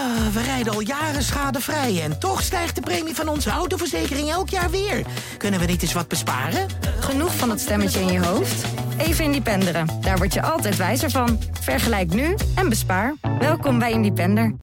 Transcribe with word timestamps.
Ah, 0.00 0.26
we 0.32 0.42
rijden 0.42 0.72
al 0.72 0.80
jaren 0.80 1.22
schadevrij 1.22 2.02
en 2.02 2.18
toch 2.18 2.42
stijgt 2.42 2.74
de 2.74 2.80
premie 2.80 3.14
van 3.14 3.28
onze 3.28 3.50
autoverzekering 3.50 4.30
elk 4.30 4.48
jaar 4.48 4.70
weer. 4.70 5.06
Kunnen 5.36 5.60
we 5.60 5.66
niet 5.66 5.82
eens 5.82 5.92
wat 5.92 6.08
besparen? 6.08 6.66
Genoeg 7.00 7.36
van 7.36 7.48
dat 7.48 7.60
stemmetje 7.60 8.00
in 8.00 8.12
je 8.12 8.24
hoofd? 8.24 8.64
Even 8.98 9.24
Independeren. 9.24 9.86
Daar 10.00 10.16
word 10.16 10.34
je 10.34 10.42
altijd 10.42 10.76
wijzer 10.76 11.10
van. 11.10 11.38
Vergelijk 11.60 12.14
nu 12.14 12.34
en 12.54 12.68
bespaar. 12.68 13.14
Welkom 13.38 13.78
bij 13.78 13.92
Independer. 13.92 14.54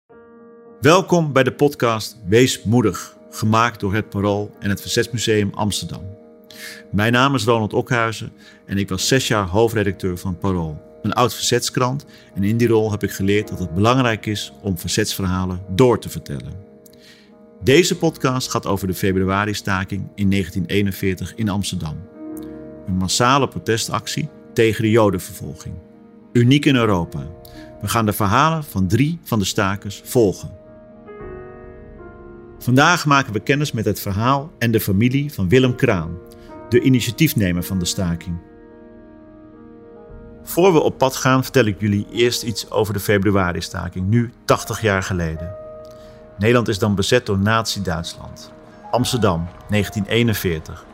Welkom 0.80 1.32
bij 1.32 1.42
de 1.42 1.52
podcast 1.52 2.16
Wees 2.26 2.62
Moedig, 2.62 3.16
gemaakt 3.30 3.80
door 3.80 3.94
het 3.94 4.08
Parool 4.08 4.56
en 4.60 4.70
het 4.70 4.80
Verzetsmuseum 4.80 5.50
Amsterdam. 5.54 6.02
Mijn 6.90 7.12
naam 7.12 7.34
is 7.34 7.44
Ronald 7.44 7.72
Okhuizen 7.72 8.32
en 8.66 8.78
ik 8.78 8.88
was 8.88 9.08
zes 9.08 9.28
jaar 9.28 9.46
hoofdredacteur 9.46 10.18
van 10.18 10.38
Parool 10.38 10.85
een 11.06 11.12
oud 11.12 11.34
verzetskrant. 11.34 12.04
En 12.34 12.44
in 12.44 12.56
die 12.56 12.68
rol 12.68 12.90
heb 12.90 13.02
ik 13.02 13.10
geleerd 13.10 13.48
dat 13.48 13.58
het 13.58 13.74
belangrijk 13.74 14.26
is 14.26 14.52
om 14.62 14.78
verzetsverhalen 14.78 15.60
door 15.68 16.00
te 16.00 16.08
vertellen. 16.08 16.64
Deze 17.62 17.96
podcast 17.96 18.50
gaat 18.50 18.66
over 18.66 18.86
de 18.86 18.94
februari-staking 18.94 20.00
in 20.14 20.30
1941 20.30 21.34
in 21.34 21.48
Amsterdam. 21.48 21.96
Een 22.86 22.96
massale 22.96 23.48
protestactie 23.48 24.28
tegen 24.52 24.82
de 24.82 24.90
Jodenvervolging. 24.90 25.74
Uniek 26.32 26.64
in 26.64 26.76
Europa. 26.76 27.26
We 27.80 27.88
gaan 27.88 28.06
de 28.06 28.12
verhalen 28.12 28.64
van 28.64 28.86
drie 28.86 29.18
van 29.22 29.38
de 29.38 29.44
stakers 29.44 30.00
volgen. 30.04 30.50
Vandaag 32.58 33.06
maken 33.06 33.32
we 33.32 33.40
kennis 33.40 33.72
met 33.72 33.84
het 33.84 34.00
verhaal 34.00 34.52
en 34.58 34.70
de 34.70 34.80
familie 34.80 35.32
van 35.32 35.48
Willem 35.48 35.74
Kraan, 35.74 36.18
de 36.68 36.80
initiatiefnemer 36.80 37.62
van 37.62 37.78
de 37.78 37.84
staking. 37.84 38.38
Voor 40.48 40.72
we 40.72 40.80
op 40.80 40.98
pad 40.98 41.16
gaan, 41.16 41.42
vertel 41.42 41.64
ik 41.64 41.80
jullie 41.80 42.06
eerst 42.12 42.42
iets 42.42 42.70
over 42.70 42.92
de 42.92 43.00
februari-staking, 43.00 44.08
nu 44.08 44.32
80 44.44 44.80
jaar 44.80 45.02
geleden. 45.02 45.54
Nederland 46.38 46.68
is 46.68 46.78
dan 46.78 46.94
bezet 46.94 47.26
door 47.26 47.38
Nazi-Duitsland. 47.38 48.52
Amsterdam, 48.90 49.48
1941. 49.68 50.84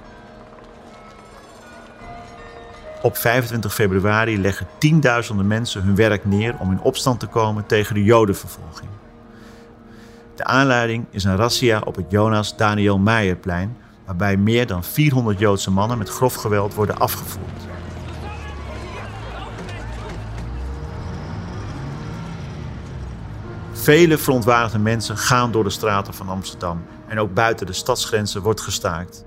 Op 3.03 3.17
25 3.17 3.75
februari 3.75 4.41
leggen 4.41 4.67
tienduizenden 4.79 5.47
mensen 5.47 5.83
hun 5.83 5.95
werk 5.95 6.25
neer 6.25 6.57
om 6.59 6.71
in 6.71 6.81
opstand 6.81 7.21
te 7.21 7.27
komen 7.27 7.67
tegen 7.67 7.95
de 7.95 8.05
Jodenvervolging. 8.05 8.91
De 10.37 10.45
aanleiding 10.45 11.05
is 11.11 11.25
een 11.25 11.37
razzia 11.37 11.81
op 11.85 11.97
het 11.97 12.11
Jonas 12.11 12.57
Daniel 12.57 12.99
Meijerplein, 12.99 13.77
waarbij 14.07 14.37
meer 14.37 14.67
dan 14.67 14.85
400 14.85 15.39
Joodse 15.39 15.71
mannen 15.71 15.99
met 15.99 16.09
grof 16.09 16.35
geweld 16.35 16.75
worden 16.75 16.99
afgevoerd. 16.99 17.72
Vele 23.83 24.19
verontwaardigde 24.19 24.79
mensen 24.79 25.17
gaan 25.17 25.53
door 25.53 25.65
de 25.65 25.71
straten 25.71 26.15
van 26.15 26.29
Amsterdam 26.29 26.85
en 27.09 27.19
ook 27.19 27.35
buiten 27.35 27.67
de 27.67 27.73
stadsgrenzen 27.73 28.43
wordt 28.43 28.61
gestaakt. 28.61 29.25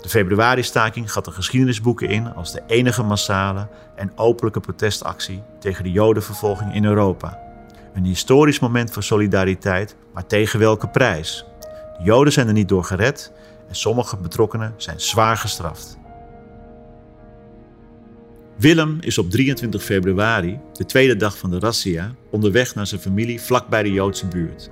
De 0.00 0.08
februari-staking 0.08 1.12
gaat 1.12 1.24
de 1.24 1.30
geschiedenisboeken 1.30 2.08
in 2.08 2.34
als 2.34 2.52
de 2.52 2.62
enige 2.66 3.02
massale 3.02 3.68
en 3.96 4.12
openlijke 4.16 4.60
protestactie 4.60 5.42
tegen 5.58 5.84
de 5.84 5.90
Jodenvervolging 5.90 6.74
in 6.74 6.84
Europa. 6.84 7.38
Een 7.94 8.04
historisch 8.04 8.58
moment 8.58 8.90
voor 8.90 9.02
solidariteit, 9.02 9.96
maar 10.14 10.26
tegen 10.26 10.58
welke 10.58 10.88
prijs? 10.88 11.44
De 11.98 12.04
Joden 12.04 12.32
zijn 12.32 12.46
er 12.46 12.52
niet 12.52 12.68
door 12.68 12.84
gered 12.84 13.32
en 13.68 13.76
sommige 13.76 14.16
betrokkenen 14.16 14.74
zijn 14.76 15.00
zwaar 15.00 15.36
gestraft. 15.36 15.98
Willem 18.56 18.98
is 19.00 19.18
op 19.18 19.30
23 19.30 19.82
februari, 19.82 20.58
de 20.72 20.86
tweede 20.86 21.16
dag 21.16 21.38
van 21.38 21.50
de 21.50 21.58
razzia, 21.58 22.14
onderweg 22.30 22.74
naar 22.74 22.86
zijn 22.86 23.00
familie 23.00 23.40
vlak 23.40 23.68
bij 23.68 23.82
de 23.82 23.92
Joodse 23.92 24.26
buurt. 24.26 24.70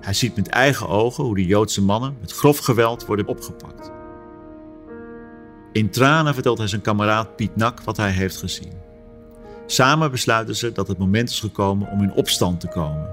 Hij 0.00 0.12
ziet 0.12 0.36
met 0.36 0.48
eigen 0.48 0.88
ogen 0.88 1.24
hoe 1.24 1.34
de 1.34 1.46
Joodse 1.46 1.82
mannen 1.82 2.16
met 2.20 2.32
grof 2.32 2.58
geweld 2.58 3.06
worden 3.06 3.26
opgepakt. 3.26 3.90
In 5.72 5.90
tranen 5.90 6.34
vertelt 6.34 6.58
hij 6.58 6.66
zijn 6.66 6.80
kameraad 6.80 7.36
Piet 7.36 7.56
Nak 7.56 7.80
wat 7.80 7.96
hij 7.96 8.10
heeft 8.10 8.36
gezien. 8.36 8.72
Samen 9.66 10.10
besluiten 10.10 10.56
ze 10.56 10.72
dat 10.72 10.88
het 10.88 10.98
moment 10.98 11.30
is 11.30 11.40
gekomen 11.40 11.90
om 11.90 12.02
in 12.02 12.12
opstand 12.12 12.60
te 12.60 12.68
komen. 12.68 13.08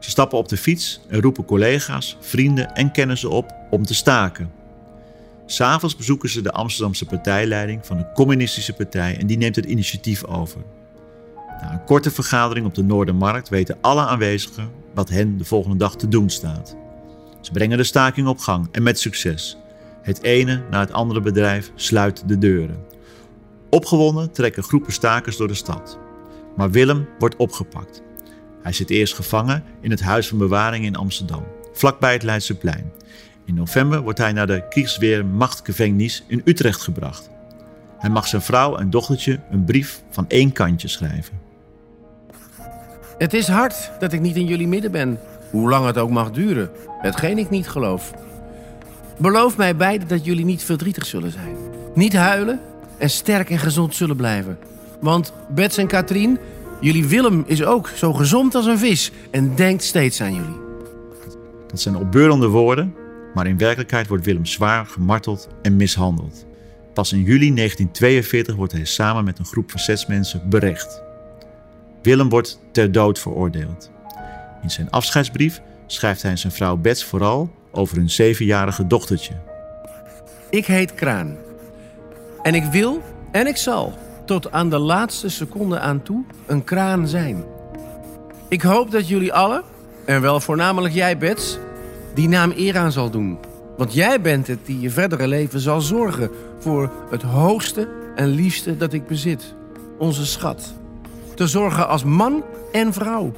Ze 0.00 0.10
stappen 0.10 0.38
op 0.38 0.48
de 0.48 0.56
fiets 0.56 1.00
en 1.08 1.20
roepen 1.20 1.44
collega's, 1.44 2.16
vrienden 2.20 2.74
en 2.74 2.92
kennissen 2.92 3.30
op 3.30 3.54
om 3.70 3.84
te 3.84 3.94
staken. 3.94 4.50
S'avonds 5.46 5.96
bezoeken 5.96 6.28
ze 6.28 6.42
de 6.42 6.52
Amsterdamse 6.52 7.04
partijleiding 7.04 7.86
van 7.86 7.96
de 7.96 8.12
Communistische 8.14 8.72
Partij 8.72 9.18
en 9.18 9.26
die 9.26 9.36
neemt 9.36 9.56
het 9.56 9.64
initiatief 9.64 10.24
over. 10.24 10.60
Na 11.60 11.72
een 11.72 11.84
korte 11.84 12.10
vergadering 12.10 12.66
op 12.66 12.74
de 12.74 12.82
Noordermarkt 12.82 13.48
weten 13.48 13.78
alle 13.80 14.06
aanwezigen 14.06 14.70
wat 14.94 15.08
hen 15.08 15.38
de 15.38 15.44
volgende 15.44 15.76
dag 15.76 15.96
te 15.96 16.08
doen 16.08 16.30
staat. 16.30 16.76
Ze 17.40 17.52
brengen 17.52 17.76
de 17.76 17.84
staking 17.84 18.26
op 18.26 18.38
gang 18.38 18.68
en 18.72 18.82
met 18.82 18.98
succes. 18.98 19.56
Het 20.02 20.22
ene 20.22 20.62
na 20.70 20.80
het 20.80 20.92
andere 20.92 21.20
bedrijf 21.20 21.72
sluit 21.74 22.28
de 22.28 22.38
deuren. 22.38 22.84
Opgewonden 23.70 24.32
trekken 24.32 24.62
groepen 24.62 24.92
stakers 24.92 25.36
door 25.36 25.48
de 25.48 25.54
stad. 25.54 25.98
Maar 26.56 26.70
Willem 26.70 27.08
wordt 27.18 27.36
opgepakt. 27.36 28.02
Hij 28.62 28.72
zit 28.72 28.90
eerst 28.90 29.14
gevangen 29.14 29.64
in 29.80 29.90
het 29.90 30.00
Huis 30.00 30.28
van 30.28 30.38
Bewaring 30.38 30.84
in 30.84 30.96
Amsterdam, 30.96 31.44
vlakbij 31.72 32.12
het 32.12 32.22
Leidseplein. 32.22 32.92
In 33.46 33.54
november 33.54 34.00
wordt 34.02 34.18
hij 34.18 34.32
naar 34.32 34.46
de 34.46 34.64
Kriegsweermachtgevangenis 34.68 36.24
in 36.26 36.42
Utrecht 36.44 36.82
gebracht. 36.82 37.30
Hij 37.98 38.10
mag 38.10 38.26
zijn 38.26 38.42
vrouw 38.42 38.76
en 38.76 38.90
dochtertje 38.90 39.40
een 39.50 39.64
brief 39.64 40.02
van 40.10 40.24
één 40.28 40.52
kantje 40.52 40.88
schrijven. 40.88 41.40
Het 43.18 43.34
is 43.34 43.48
hard 43.48 43.90
dat 43.98 44.12
ik 44.12 44.20
niet 44.20 44.36
in 44.36 44.46
jullie 44.46 44.68
midden 44.68 44.90
ben, 44.90 45.20
hoe 45.50 45.68
lang 45.68 45.86
het 45.86 45.98
ook 45.98 46.10
mag 46.10 46.30
duren, 46.30 46.70
hetgeen 47.00 47.38
ik 47.38 47.50
niet 47.50 47.68
geloof. 47.68 48.12
Beloof 49.18 49.56
mij 49.56 49.76
beiden 49.76 50.08
dat 50.08 50.24
jullie 50.24 50.44
niet 50.44 50.62
verdrietig 50.62 51.06
zullen 51.06 51.32
zijn, 51.32 51.56
niet 51.94 52.12
huilen 52.12 52.60
en 52.98 53.10
sterk 53.10 53.50
en 53.50 53.58
gezond 53.58 53.94
zullen 53.94 54.16
blijven. 54.16 54.58
Want 55.00 55.32
Bets 55.48 55.76
en 55.76 55.86
Katrien, 55.86 56.38
jullie 56.80 57.06
Willem 57.06 57.44
is 57.46 57.64
ook 57.64 57.88
zo 57.88 58.12
gezond 58.12 58.54
als 58.54 58.66
een 58.66 58.78
vis 58.78 59.12
en 59.30 59.54
denkt 59.54 59.82
steeds 59.82 60.20
aan 60.20 60.34
jullie. 60.34 60.60
Dat 61.66 61.80
zijn 61.80 61.96
opbeurende 61.96 62.48
woorden 62.48 62.94
maar 63.36 63.46
in 63.46 63.58
werkelijkheid 63.58 64.06
wordt 64.08 64.24
Willem 64.24 64.46
zwaar 64.46 64.86
gemarteld 64.86 65.48
en 65.62 65.76
mishandeld. 65.76 66.46
Pas 66.92 67.12
in 67.12 67.22
juli 67.22 67.54
1942 67.54 68.54
wordt 68.54 68.72
hij 68.72 68.84
samen 68.84 69.24
met 69.24 69.38
een 69.38 69.44
groep 69.44 69.70
verzetsmensen 69.70 70.48
berecht. 70.48 71.02
Willem 72.02 72.28
wordt 72.28 72.60
ter 72.72 72.92
dood 72.92 73.18
veroordeeld. 73.18 73.90
In 74.62 74.70
zijn 74.70 74.90
afscheidsbrief 74.90 75.60
schrijft 75.86 76.22
hij 76.22 76.36
zijn 76.36 76.52
vrouw 76.52 76.76
Bets 76.76 77.04
vooral 77.04 77.50
over 77.70 77.96
hun 77.96 78.10
zevenjarige 78.10 78.86
dochtertje. 78.86 79.34
Ik 80.50 80.66
heet 80.66 80.94
Kraan. 80.94 81.36
En 82.42 82.54
ik 82.54 82.64
wil 82.64 83.02
en 83.32 83.46
ik 83.46 83.56
zal 83.56 83.98
tot 84.26 84.52
aan 84.52 84.70
de 84.70 84.78
laatste 84.78 85.28
seconde 85.28 85.78
aan 85.78 86.02
toe 86.02 86.24
een 86.46 86.64
kraan 86.64 87.08
zijn. 87.08 87.44
Ik 88.48 88.62
hoop 88.62 88.90
dat 88.90 89.08
jullie 89.08 89.32
allen, 89.32 89.62
en 90.04 90.20
wel 90.20 90.40
voornamelijk 90.40 90.94
jij 90.94 91.18
Bets, 91.18 91.58
die 92.16 92.28
naam 92.28 92.52
eer 92.56 92.78
aan 92.78 92.92
zal 92.92 93.10
doen. 93.10 93.38
Want 93.76 93.94
jij 93.94 94.20
bent 94.20 94.46
het 94.46 94.58
die 94.66 94.80
je 94.80 94.90
verdere 94.90 95.28
leven 95.28 95.60
zal 95.60 95.80
zorgen 95.80 96.30
voor 96.58 96.90
het 97.10 97.22
hoogste 97.22 97.88
en 98.14 98.28
liefste 98.28 98.76
dat 98.76 98.92
ik 98.92 99.06
bezit. 99.06 99.54
Onze 99.98 100.26
schat. 100.26 100.74
Te 101.34 101.46
zorgen 101.46 101.88
als 101.88 102.04
man 102.04 102.44
en 102.72 102.92
vrouw. 102.92 103.32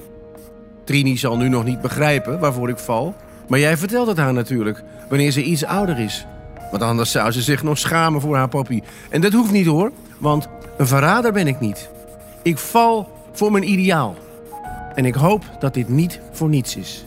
Trini 0.84 1.16
zal 1.16 1.36
nu 1.36 1.48
nog 1.48 1.64
niet 1.64 1.80
begrijpen 1.80 2.38
waarvoor 2.38 2.68
ik 2.68 2.78
val. 2.78 3.14
Maar 3.48 3.58
jij 3.58 3.76
vertelt 3.76 4.06
het 4.06 4.16
haar 4.16 4.32
natuurlijk, 4.32 4.84
wanneer 5.08 5.30
ze 5.30 5.42
iets 5.42 5.64
ouder 5.64 5.98
is. 5.98 6.26
Want 6.70 6.82
anders 6.82 7.10
zou 7.10 7.32
ze 7.32 7.42
zich 7.42 7.62
nog 7.62 7.78
schamen 7.78 8.20
voor 8.20 8.36
haar 8.36 8.48
papi. 8.48 8.82
En 9.10 9.20
dat 9.20 9.32
hoeft 9.32 9.52
niet 9.52 9.66
hoor, 9.66 9.92
want 10.18 10.48
een 10.76 10.86
verrader 10.86 11.32
ben 11.32 11.46
ik 11.46 11.60
niet. 11.60 11.90
Ik 12.42 12.58
val 12.58 13.08
voor 13.32 13.52
mijn 13.52 13.70
ideaal. 13.70 14.16
En 14.94 15.04
ik 15.04 15.14
hoop 15.14 15.44
dat 15.58 15.74
dit 15.74 15.88
niet 15.88 16.20
voor 16.32 16.48
niets 16.48 16.76
is. 16.76 17.06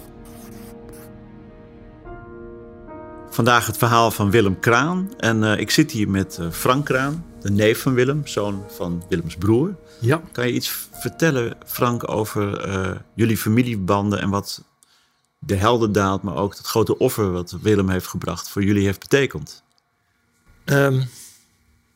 Vandaag 3.32 3.66
het 3.66 3.78
verhaal 3.78 4.12
van 4.12 4.32
Willem 4.32 4.60
Kraan. 4.60 5.14
En 5.18 5.44
uh, 5.44 5.60
ik 5.60 5.72
zit 5.72 5.92
hier 5.92 6.10
met 6.10 6.38
uh, 6.40 6.52
Frank 6.52 6.86
Kraan, 6.86 7.26
de 7.42 7.52
neef 7.52 7.82
van 7.82 7.94
Willem, 7.94 8.28
zoon 8.28 8.64
van 8.70 9.04
Willems 9.10 9.36
broer. 9.36 9.76
Ja. 10.00 10.22
Kan 10.32 10.48
je 10.48 10.54
iets 10.54 10.88
vertellen, 10.92 11.58
Frank, 11.66 12.10
over 12.10 12.68
uh, 12.68 12.92
jullie 13.16 13.38
familiebanden 13.38 14.20
en 14.20 14.30
wat 14.30 14.64
de 15.40 15.56
heldendaad, 15.56 16.24
maar 16.24 16.36
ook 16.36 16.56
het 16.58 16.66
grote 16.66 16.98
offer 16.98 17.32
wat 17.32 17.58
Willem 17.62 17.90
heeft 17.90 18.08
gebracht 18.08 18.50
voor 18.50 18.64
jullie 18.64 18.86
heeft 18.86 19.00
betekend? 19.00 19.64
Um, 20.66 21.10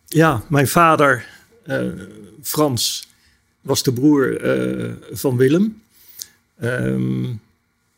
ja, 0.05 0.43
mijn 0.49 0.67
vader, 0.67 1.25
Frans, 2.41 3.07
was 3.61 3.83
de 3.83 3.93
broer 3.93 4.37
van 5.11 5.37
Willem. 5.37 5.81
Um, 6.61 7.41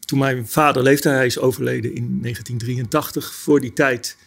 toen 0.07 0.19
mijn 0.19 0.47
vader 0.47 0.83
leefde, 0.83 1.09
hij 1.09 1.25
is 1.25 1.39
overleden 1.39 1.95
in 1.95 2.21
1983. 2.21 3.33
Voor 3.33 3.59
die 3.59 3.73
tijd 3.73 4.17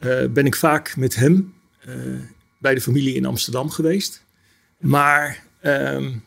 uh, 0.00 0.26
ben 0.26 0.46
ik 0.46 0.56
vaak 0.56 0.96
met 0.96 1.14
hem 1.14 1.54
uh, 1.88 1.94
bij 2.58 2.74
de 2.74 2.80
familie 2.80 3.14
in 3.14 3.24
Amsterdam 3.24 3.70
geweest. 3.70 4.22
Maar 4.78 5.42
um, 5.62 6.24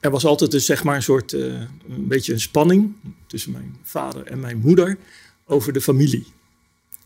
er 0.00 0.10
was 0.10 0.24
altijd 0.24 0.50
dus 0.50 0.66
zeg 0.66 0.84
maar 0.84 0.96
een 0.96 1.02
soort, 1.02 1.32
uh, 1.32 1.42
een 1.88 2.08
beetje 2.08 2.32
een 2.32 2.40
spanning 2.40 2.94
tussen 3.26 3.52
mijn 3.52 3.76
vader 3.82 4.26
en 4.26 4.40
mijn 4.40 4.58
moeder 4.58 4.96
over 5.46 5.72
de 5.72 5.80
familie. 5.80 6.26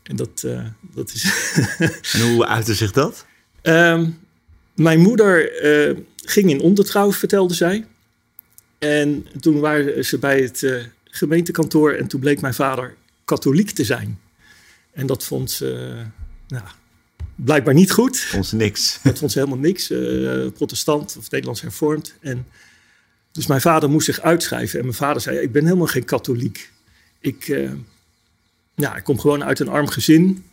En 0.03 0.15
dat, 0.15 0.47
dat 0.93 1.13
is... 1.13 1.23
en 2.13 2.31
hoe 2.31 2.45
uitte 2.45 2.73
zich 2.73 2.91
dat? 2.91 3.25
Um, 3.61 4.19
mijn 4.75 4.99
moeder 4.99 5.51
ging 6.15 6.49
in 6.49 6.61
ondertrouw, 6.61 7.11
vertelde 7.11 7.53
zij. 7.53 7.85
En 8.79 9.27
toen 9.39 9.59
waren 9.59 10.05
ze 10.05 10.17
bij 10.17 10.41
het 10.41 10.89
gemeentekantoor 11.03 11.91
en 11.91 12.07
toen 12.07 12.19
bleek 12.19 12.41
mijn 12.41 12.53
vader 12.53 12.95
katholiek 13.25 13.71
te 13.71 13.83
zijn. 13.83 14.19
En 14.91 15.07
dat 15.07 15.23
vond 15.23 15.51
ze 15.51 15.95
nou, 16.47 16.63
blijkbaar 17.35 17.73
niet 17.73 17.91
goed. 17.91 18.19
Vond 18.19 18.45
ze 18.45 18.55
niks. 18.55 18.99
Dat 19.03 19.19
vond 19.19 19.31
ze 19.31 19.39
helemaal 19.39 19.59
niks. 19.59 19.87
protestant 20.53 21.15
of 21.17 21.31
Nederlands 21.31 21.61
hervormd. 21.61 22.15
En 22.19 22.45
dus 23.31 23.47
mijn 23.47 23.61
vader 23.61 23.89
moest 23.89 24.05
zich 24.05 24.21
uitschrijven. 24.21 24.79
En 24.79 24.85
mijn 24.85 24.97
vader 24.97 25.21
zei: 25.21 25.37
Ik 25.37 25.51
ben 25.51 25.63
helemaal 25.65 25.87
geen 25.87 26.05
katholiek. 26.05 26.71
Ik, 27.19 27.45
ja, 28.75 28.95
ik 28.95 29.03
kom 29.03 29.19
gewoon 29.19 29.43
uit 29.43 29.59
een 29.59 29.67
arm 29.67 29.87
gezin. 29.87 30.45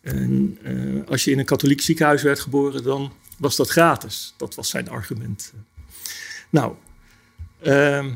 En 0.00 0.58
als 1.06 1.24
je 1.24 1.30
in 1.30 1.38
een 1.38 1.44
katholiek 1.44 1.80
ziekenhuis 1.80 2.22
werd 2.22 2.40
geboren, 2.40 2.82
dan 2.82 3.12
was 3.38 3.56
dat 3.56 3.68
gratis. 3.68 4.34
Dat 4.36 4.54
was 4.54 4.68
zijn 4.68 4.88
argument. 4.88 5.52
Nou, 6.50 6.74
uh, 7.64 8.06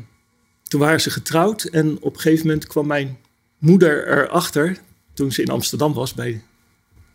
toen 0.63 0.79
waren 0.79 1.01
ze 1.01 1.09
getrouwd. 1.09 1.63
En 1.63 2.01
op 2.01 2.15
een 2.15 2.21
gegeven 2.21 2.47
moment 2.47 2.67
kwam 2.67 2.87
mijn 2.87 3.17
moeder 3.57 4.07
erachter, 4.07 4.77
toen 5.13 5.31
ze 5.31 5.41
in 5.41 5.49
Amsterdam 5.49 5.93
was 5.93 6.13
bij 6.13 6.41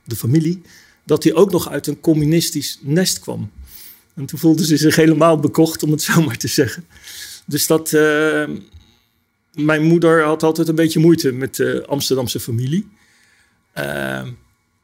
de 0.05 0.17
familie, 0.17 0.63
dat 1.05 1.25
hij 1.25 1.35
ook 1.35 1.51
nog 1.51 1.71
uit 1.71 1.87
een 1.87 2.01
communistisch 2.01 2.79
nest 2.83 3.19
kwam. 3.19 3.51
En 4.15 4.27
toen 4.27 4.39
voelde 4.39 4.65
ze 4.67 4.77
zich 4.77 4.97
helemaal 4.97 5.41
bekocht, 5.41 5.83
om 5.83 5.91
het 5.91 6.03
zo 6.03 6.23
maar 6.23 6.37
te 6.37 6.49
zeggen. 6.49 6.87
Dus 7.47 7.67
dat. 7.67 7.93
Uh, 7.93 8.49
mijn 9.55 9.83
moeder 9.83 10.23
had 10.23 10.43
altijd 10.43 10.69
een 10.69 10.75
beetje 10.75 11.01
moeite 11.01 11.33
met 11.33 11.57
de 11.57 11.85
Amsterdamse 11.87 12.41
familie. 12.41 12.89
Uh, 13.79 14.23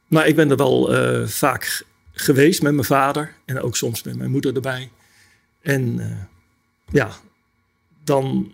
maar 0.07 0.27
ik 0.27 0.35
ben 0.35 0.49
er 0.49 0.55
wel 0.57 0.93
uh, 0.93 1.27
vaak 1.27 1.85
geweest 2.11 2.61
met 2.61 2.73
mijn 2.73 2.85
vader 2.85 3.35
en 3.45 3.61
ook 3.61 3.77
soms 3.77 4.03
met 4.03 4.15
mijn 4.15 4.31
moeder 4.31 4.55
erbij. 4.55 4.91
En 5.61 5.99
ja, 6.91 7.11
dan. 8.03 8.51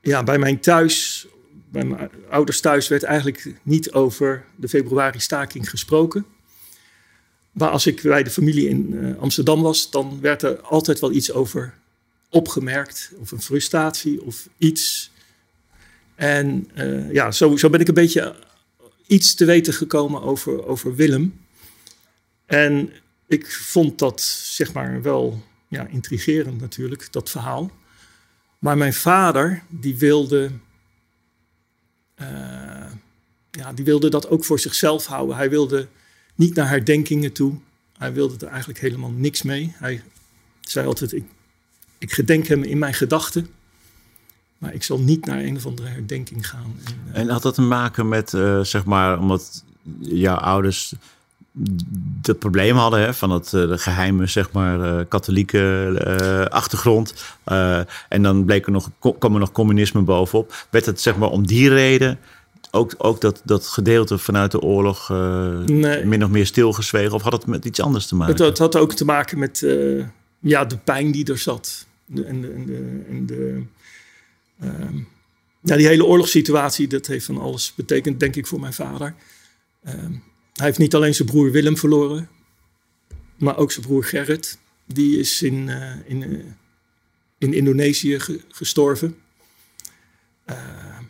Ja, 0.00 0.22
bij 0.22 0.38
mijn 0.38 0.60
thuis, 0.60 1.26
bij 1.70 1.84
mijn 1.84 2.10
ouders 2.30 2.60
thuis, 2.60 2.88
werd 2.88 3.02
eigenlijk 3.02 3.54
niet 3.62 3.92
over 3.92 4.44
de 4.56 4.68
februari-staking 4.68 5.70
gesproken. 5.70 6.26
Maar 7.52 7.70
als 7.70 7.86
ik 7.86 8.02
bij 8.02 8.22
de 8.22 8.30
familie 8.30 8.68
in 8.68 8.92
uh, 8.92 9.18
Amsterdam 9.18 9.62
was, 9.62 9.90
dan 9.90 10.20
werd 10.20 10.42
er 10.42 10.60
altijd 10.60 11.00
wel 11.00 11.12
iets 11.12 11.32
over 11.32 11.74
opgemerkt. 12.30 13.12
Of 13.18 13.30
een 13.30 13.42
frustratie 13.42 14.22
of 14.22 14.48
iets. 14.58 15.10
En 16.14 16.70
uh, 16.74 17.12
ja, 17.12 17.30
zo, 17.30 17.56
zo 17.56 17.70
ben 17.70 17.80
ik 17.80 17.88
een 17.88 17.94
beetje 17.94 18.36
iets 19.06 19.34
te 19.34 19.44
weten 19.44 19.72
gekomen 19.72 20.22
over, 20.22 20.66
over 20.66 20.94
Willem. 20.94 21.40
En 22.46 22.92
ik 23.26 23.52
vond 23.52 23.98
dat 23.98 24.20
zeg 24.20 24.72
maar 24.72 25.02
wel 25.02 25.42
ja, 25.68 25.86
intrigerend 25.86 26.60
natuurlijk, 26.60 27.08
dat 27.10 27.30
verhaal. 27.30 27.70
Maar 28.64 28.76
mijn 28.76 28.94
vader, 28.94 29.62
die 29.68 29.98
wilde, 29.98 30.50
uh, 32.20 32.26
ja, 33.50 33.72
die 33.74 33.84
wilde 33.84 34.10
dat 34.10 34.28
ook 34.28 34.44
voor 34.44 34.58
zichzelf 34.58 35.06
houden. 35.06 35.36
Hij 35.36 35.50
wilde 35.50 35.88
niet 36.34 36.54
naar 36.54 36.68
herdenkingen 36.68 37.32
toe. 37.32 37.58
Hij 37.98 38.12
wilde 38.12 38.46
er 38.46 38.50
eigenlijk 38.52 38.80
helemaal 38.80 39.10
niks 39.10 39.42
mee. 39.42 39.74
Hij 39.76 40.02
zei 40.60 40.86
altijd: 40.86 41.12
Ik, 41.12 41.24
ik 41.98 42.12
gedenk 42.12 42.46
hem 42.46 42.62
in 42.62 42.78
mijn 42.78 42.94
gedachten. 42.94 43.48
Maar 44.58 44.74
ik 44.74 44.82
zal 44.82 44.98
niet 44.98 45.26
naar 45.26 45.38
een 45.38 45.56
of 45.56 45.66
andere 45.66 45.88
herdenking 45.88 46.48
gaan. 46.48 46.76
En, 46.84 46.94
uh, 47.08 47.18
en 47.18 47.28
had 47.28 47.42
dat 47.42 47.54
te 47.54 47.62
maken 47.62 48.08
met, 48.08 48.32
uh, 48.32 48.60
zeg 48.60 48.84
maar, 48.84 49.18
omdat 49.18 49.64
jouw 50.00 50.36
ouders 50.36 50.94
dat 52.22 52.38
probleem 52.38 52.76
hadden 52.76 53.00
hè, 53.00 53.14
van 53.14 53.30
het 53.30 53.52
uh, 53.52 53.68
de 53.68 53.78
geheime, 53.78 54.26
zeg 54.26 54.52
maar, 54.52 55.04
katholieke 55.04 56.48
achtergrond. 56.50 57.14
en 58.08 58.22
dan 58.22 58.44
bleek 58.44 58.66
er 58.66 58.72
nog, 58.72 58.90
kwam 58.98 59.34
er 59.34 59.40
nog 59.40 59.52
communisme 59.52 60.00
bovenop. 60.00 60.66
Werd 60.70 60.86
het, 60.86 61.00
zeg 61.00 61.16
maar, 61.16 61.28
om 61.30 61.46
die 61.46 61.68
reden 61.68 62.18
ook, 62.70 62.94
ook 62.98 63.20
dat, 63.20 63.42
dat 63.44 63.66
gedeelte 63.66 64.18
vanuit 64.18 64.50
de 64.50 64.60
oorlog 64.60 65.08
nee. 65.66 66.04
min 66.04 66.24
of 66.24 66.30
meer 66.30 66.46
stilgezwegen? 66.46 67.12
Of 67.12 67.22
had 67.22 67.32
het 67.32 67.46
met 67.46 67.64
iets 67.64 67.80
anders 67.80 68.06
te 68.06 68.14
maken? 68.14 68.34
Het, 68.34 68.44
het 68.44 68.58
had 68.58 68.76
ook 68.76 68.92
te 68.92 69.04
maken 69.04 69.38
met 69.38 69.66
ja, 70.38 70.64
de 70.64 70.76
pijn 70.76 71.10
die 71.10 71.24
er 71.24 71.38
zat. 71.38 71.86
De, 72.06 72.24
en 72.24 72.40
de, 72.40 72.52
en 72.52 72.66
de, 72.66 73.04
en 73.08 73.26
de 73.26 73.62
uh, 74.62 74.70
ja, 75.60 75.76
die 75.76 75.86
hele 75.86 76.04
oorlogssituatie, 76.04 76.88
dat 76.88 77.06
heeft 77.06 77.26
van 77.26 77.40
alles 77.40 77.72
betekend, 77.74 78.20
denk 78.20 78.36
ik, 78.36 78.46
voor 78.46 78.60
mijn 78.60 78.72
vader. 78.72 79.14
Ehm, 79.84 80.12
hij 80.54 80.66
heeft 80.66 80.78
niet 80.78 80.94
alleen 80.94 81.14
zijn 81.14 81.28
broer 81.28 81.50
Willem 81.50 81.76
verloren, 81.76 82.28
maar 83.36 83.56
ook 83.56 83.72
zijn 83.72 83.86
broer 83.86 84.04
Gerrit. 84.04 84.58
Die 84.86 85.18
is 85.18 85.42
in, 85.42 85.68
uh, 85.68 85.92
in, 86.06 86.42
in 87.38 87.52
Indonesië 87.52 88.20
ge 88.20 88.40
gestorven. 88.48 89.16
Ehm, 90.44 91.02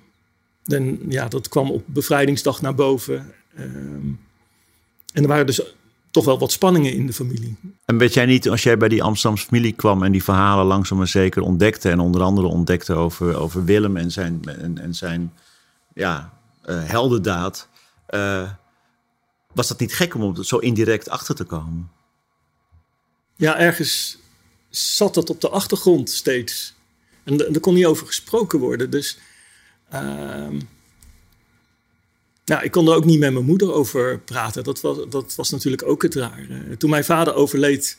en 0.64 1.00
ja, 1.08 1.28
dat 1.28 1.48
kwam 1.48 1.70
op 1.70 1.82
bevrijdingsdag 1.86 2.60
naar 2.60 2.74
boven. 2.74 3.32
Um, 3.58 4.20
en 5.12 5.22
er 5.22 5.28
waren 5.28 5.46
dus 5.46 5.74
toch 6.10 6.24
wel 6.24 6.38
wat 6.38 6.52
spanningen 6.52 6.92
in 6.92 7.06
de 7.06 7.12
familie. 7.12 7.56
En 7.84 7.98
weet 7.98 8.14
jij 8.14 8.26
niet, 8.26 8.48
als 8.48 8.62
jij 8.62 8.76
bij 8.76 8.88
die 8.88 9.02
Amsterdamse 9.02 9.46
familie 9.46 9.72
kwam 9.72 10.02
en 10.02 10.12
die 10.12 10.24
verhalen 10.24 10.66
langzaam 10.66 10.98
maar 10.98 11.08
zeker 11.08 11.42
ontdekte, 11.42 11.90
en 11.90 12.00
onder 12.00 12.22
andere 12.22 12.46
ontdekte 12.46 12.94
over, 12.94 13.36
over 13.36 13.64
Willem 13.64 13.96
en 13.96 14.10
zijn, 14.10 14.40
en, 14.44 14.78
en 14.78 14.94
zijn 14.94 15.32
ja, 15.94 16.32
uh, 16.66 16.84
heldendaad, 16.84 17.68
uh, 18.10 18.50
was 19.54 19.68
dat 19.68 19.80
niet 19.80 19.94
gek 19.94 20.14
om 20.14 20.36
er 20.36 20.44
zo 20.44 20.58
indirect 20.58 21.08
achter 21.08 21.34
te 21.34 21.44
komen? 21.44 21.90
Ja, 23.36 23.58
ergens 23.58 24.18
zat 24.68 25.14
dat 25.14 25.30
op 25.30 25.40
de 25.40 25.48
achtergrond 25.48 26.10
steeds. 26.10 26.74
En 27.24 27.54
er 27.54 27.60
kon 27.60 27.74
niet 27.74 27.86
over 27.86 28.06
gesproken 28.06 28.58
worden. 28.58 28.90
Dus 28.90 29.18
Uh, 29.94 30.60
nou, 32.44 32.62
ik 32.62 32.70
kon 32.70 32.88
er 32.88 32.94
ook 32.94 33.04
niet 33.04 33.18
met 33.18 33.32
mijn 33.32 33.44
moeder 33.44 33.72
over 33.72 34.18
praten. 34.18 34.64
Dat 34.64 34.80
was, 34.80 34.98
dat 35.08 35.34
was 35.34 35.50
natuurlijk 35.50 35.82
ook 35.82 36.02
het 36.02 36.14
rare. 36.14 36.76
Toen 36.76 36.90
mijn 36.90 37.04
vader 37.04 37.34
overleed, 37.34 37.98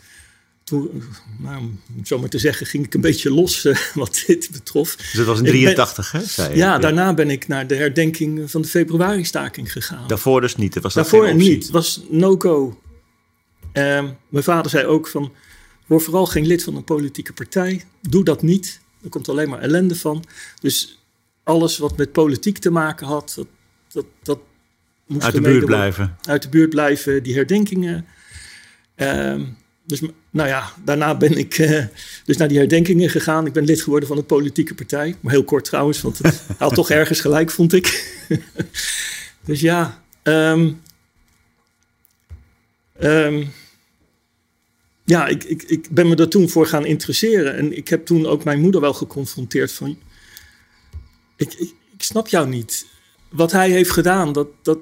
toen, 0.65 1.03
nou, 1.38 1.57
om 1.57 2.06
zo 2.06 2.19
maar 2.19 2.29
te 2.29 2.39
zeggen, 2.39 2.65
ging 2.65 2.85
ik 2.85 2.94
een 2.94 3.01
beetje 3.01 3.31
los 3.31 3.65
uh, 3.65 3.77
wat 3.94 4.23
dit 4.27 4.50
betrof. 4.51 4.95
Dus 4.95 5.13
dat 5.13 5.25
was 5.25 5.38
in 5.39 5.45
83, 5.45 6.12
hè? 6.12 6.23
Zei 6.23 6.50
je. 6.50 6.57
Ja, 6.57 6.77
daarna 6.77 7.13
ben 7.13 7.30
ik 7.30 7.47
naar 7.47 7.68
de 7.68 7.75
herdenking 7.75 8.51
van 8.51 8.61
de 8.61 8.68
februari-staking 8.68 9.71
gegaan. 9.71 10.07
Daarvoor 10.07 10.42
dus 10.42 10.56
niet? 10.56 10.73
Was 10.73 10.94
dat 10.94 10.94
Daarvoor 10.94 11.35
niet. 11.35 11.63
Het 11.63 11.71
was 11.71 12.01
no-go. 12.09 12.80
Uh, 13.73 14.09
mijn 14.30 14.44
vader 14.44 14.71
zei 14.71 14.85
ook 14.85 15.07
van, 15.07 15.33
word 15.85 16.04
vooral 16.04 16.25
geen 16.25 16.45
lid 16.45 16.63
van 16.63 16.75
een 16.75 16.83
politieke 16.83 17.33
partij. 17.33 17.83
Doe 18.01 18.23
dat 18.23 18.42
niet. 18.42 18.80
Er 19.04 19.09
komt 19.09 19.30
alleen 19.30 19.49
maar 19.49 19.59
ellende 19.59 19.95
van. 19.95 20.23
Dus 20.61 21.01
alles 21.44 21.78
wat 21.78 21.97
met 21.97 22.11
politiek 22.11 22.57
te 22.57 22.69
maken 22.69 23.07
had, 23.07 23.33
dat, 23.35 23.47
dat, 23.92 24.06
dat 24.23 24.40
moest 25.07 25.23
uit 25.23 25.33
de 25.33 25.42
buurt 25.42 25.66
blijven. 25.66 26.18
Uit 26.21 26.42
de 26.42 26.49
buurt 26.49 26.69
blijven, 26.69 27.23
die 27.23 27.35
herdenkingen. 27.35 28.06
Uh, 28.95 29.42
dus 29.85 30.01
nou 30.30 30.47
ja, 30.47 30.73
daarna 30.83 31.18
ben 31.18 31.37
ik 31.37 31.57
uh, 31.57 31.85
dus 32.25 32.37
naar 32.37 32.47
die 32.47 32.57
herdenkingen 32.57 33.09
gegaan. 33.09 33.45
Ik 33.45 33.54
ben 33.54 33.65
lid 33.65 33.81
geworden 33.81 34.07
van 34.07 34.18
een 34.18 34.25
politieke 34.25 34.75
partij. 34.75 35.15
Maar 35.19 35.31
heel 35.31 35.44
kort 35.44 35.65
trouwens, 35.65 36.01
want 36.01 36.18
het 36.18 36.44
had 36.57 36.73
toch 36.73 36.89
ergens 36.89 37.19
gelijk, 37.19 37.51
vond 37.51 37.73
ik. 37.73 38.15
dus 39.45 39.61
ja. 39.61 40.04
Um, 40.23 40.81
um, 43.01 43.51
ja, 45.06 45.27
ik, 45.27 45.44
ik, 45.44 45.63
ik 45.63 45.89
ben 45.89 46.07
me 46.07 46.15
er 46.15 46.30
toen 46.30 46.49
voor 46.49 46.68
gaan 46.68 46.85
interesseren. 46.85 47.56
En 47.56 47.77
ik 47.77 47.87
heb 47.87 48.06
toen 48.06 48.25
ook 48.25 48.44
mijn 48.44 48.61
moeder 48.61 48.81
wel 48.81 48.94
geconfronteerd 48.94 49.71
van 49.71 49.97
ik, 51.35 51.54
ik, 51.54 51.73
ik, 51.94 52.04
snap 52.04 52.27
jou 52.27 52.47
niet. 52.47 52.85
Wat 53.30 53.51
hij 53.51 53.69
heeft 53.69 53.92
gedaan, 53.92 54.33
dat, 54.33 54.47
dat, 54.61 54.80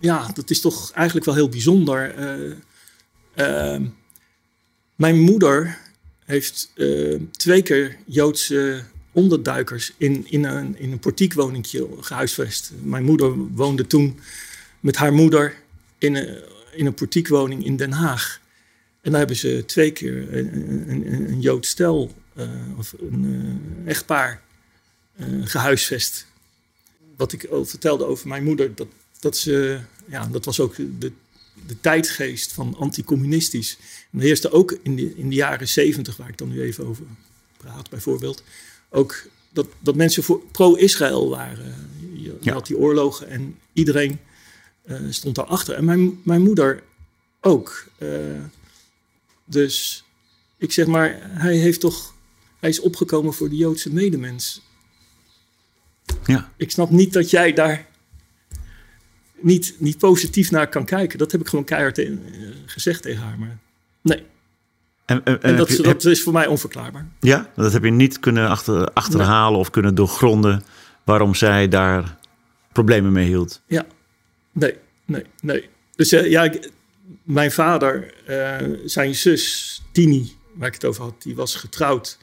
ja, 0.00 0.30
dat 0.34 0.50
is 0.50 0.60
toch 0.60 0.90
eigenlijk 0.92 1.26
wel 1.26 1.34
heel 1.34 1.48
bijzonder. 1.48 2.18
Uh, 2.18 2.54
uh, 3.36 3.86
mijn 5.00 5.20
moeder 5.20 5.78
heeft 6.24 6.72
uh, 6.74 7.20
twee 7.30 7.62
keer 7.62 7.96
Joodse 8.06 8.84
onderduikers 9.12 9.92
in, 9.96 10.26
in 10.28 10.44
een, 10.44 10.78
in 10.78 10.92
een 10.92 10.98
portiekwoningje 10.98 11.88
gehuisvest. 12.00 12.72
Mijn 12.82 13.04
moeder 13.04 13.36
woonde 13.36 13.86
toen 13.86 14.20
met 14.80 14.96
haar 14.96 15.12
moeder 15.12 15.54
in 15.98 16.14
een, 16.14 16.38
in 16.72 16.86
een 16.86 16.94
portiekwoning 16.94 17.64
in 17.64 17.76
Den 17.76 17.92
Haag. 17.92 18.40
En 19.00 19.10
daar 19.10 19.18
hebben 19.18 19.36
ze 19.36 19.62
twee 19.66 19.90
keer 19.90 20.36
een, 20.36 20.90
een, 20.90 21.30
een 21.30 21.40
Joods 21.40 21.68
stel, 21.68 22.14
of 22.76 22.94
een 22.98 23.62
echtpaar, 23.84 24.42
uh, 25.20 25.26
gehuisvest. 25.46 26.26
Wat 27.16 27.32
ik 27.32 27.48
vertelde 27.50 28.04
over 28.04 28.28
mijn 28.28 28.44
moeder, 28.44 28.74
dat, 28.74 28.88
dat, 29.20 29.36
ze, 29.36 29.80
ja, 30.04 30.26
dat 30.26 30.44
was 30.44 30.60
ook 30.60 30.74
de, 30.76 31.12
de 31.70 31.80
tijdgeest 31.80 32.52
van 32.52 32.76
anticommunistisch. 32.78 33.76
En 33.80 34.18
dat 34.18 34.22
heerste 34.22 34.50
ook 34.50 34.78
in 34.82 34.96
de, 34.96 35.16
in 35.16 35.28
de 35.28 35.34
jaren 35.34 35.68
zeventig, 35.68 36.16
waar 36.16 36.28
ik 36.28 36.38
dan 36.38 36.48
nu 36.48 36.62
even 36.62 36.86
over 36.86 37.04
gepraat, 37.56 37.90
bijvoorbeeld. 37.90 38.42
Ook 38.88 39.22
dat, 39.52 39.66
dat 39.78 39.94
mensen 39.94 40.22
voor 40.22 40.42
pro-Israël 40.52 41.28
waren. 41.28 41.88
Je, 42.12 42.22
je 42.22 42.36
Ja. 42.40 42.52
had 42.52 42.66
die 42.66 42.76
oorlogen 42.78 43.28
en 43.28 43.58
iedereen 43.72 44.18
eh, 44.82 45.00
stond 45.10 45.34
daarachter. 45.34 45.74
En 45.74 45.84
mijn, 45.84 46.20
mijn 46.24 46.42
moeder 46.42 46.82
ook. 47.40 47.86
Eh, 47.98 48.08
dus 49.44 50.04
ik 50.56 50.72
zeg 50.72 50.86
maar, 50.86 51.18
hij 51.22 51.56
heeft 51.56 51.80
toch, 51.80 52.14
hij 52.58 52.70
is 52.70 52.80
opgekomen 52.80 53.34
voor 53.34 53.48
de 53.48 53.56
Joodse 53.56 53.92
medemens. 53.92 54.62
Ja. 56.26 56.52
Ik 56.56 56.70
snap 56.70 56.90
niet 56.90 57.12
dat 57.12 57.30
jij 57.30 57.52
daar 57.52 57.88
niet, 59.42 59.74
niet 59.78 59.98
positief 59.98 60.50
naar 60.50 60.68
kan 60.68 60.84
kijken. 60.84 61.18
Dat 61.18 61.32
heb 61.32 61.40
ik 61.40 61.48
gewoon 61.48 61.64
keihard 61.64 61.98
eh, 61.98 62.10
gezegd 62.66 63.02
tegen 63.02 63.22
haar. 63.22 63.38
Maar 63.38 63.58
nee, 64.02 64.22
En, 65.06 65.24
en, 65.24 65.42
en 65.42 65.48
heb 65.48 65.56
dat, 65.58 65.76
je- 65.76 65.82
dat 65.82 66.04
is 66.04 66.22
voor 66.22 66.32
mij 66.32 66.46
onverklaarbaar. 66.46 67.06
Ja, 67.20 67.50
dat 67.56 67.72
heb 67.72 67.84
je 67.84 67.90
niet 67.90 68.20
kunnen 68.20 68.48
achter, 68.48 68.92
achterhalen 68.92 69.58
of 69.58 69.70
kunnen 69.70 69.94
doorgronden 69.94 70.64
waarom 71.04 71.34
zij 71.34 71.68
daar 71.68 72.18
problemen 72.72 73.12
mee 73.12 73.26
hield. 73.26 73.60
Ja, 73.66 73.86
nee, 74.52 74.74
nee, 75.04 75.24
nee. 75.40 75.68
Dus 75.96 76.12
eh, 76.12 76.30
ja, 76.30 76.42
ik- 76.44 76.70
mijn 77.22 77.52
vader, 77.52 78.14
eh, 78.26 78.56
zijn 78.84 79.14
zus 79.14 79.82
Tini, 79.92 80.32
waar 80.54 80.68
ik 80.68 80.74
het 80.74 80.84
over 80.84 81.02
had, 81.02 81.22
die 81.22 81.34
was 81.34 81.54
getrouwd 81.54 82.18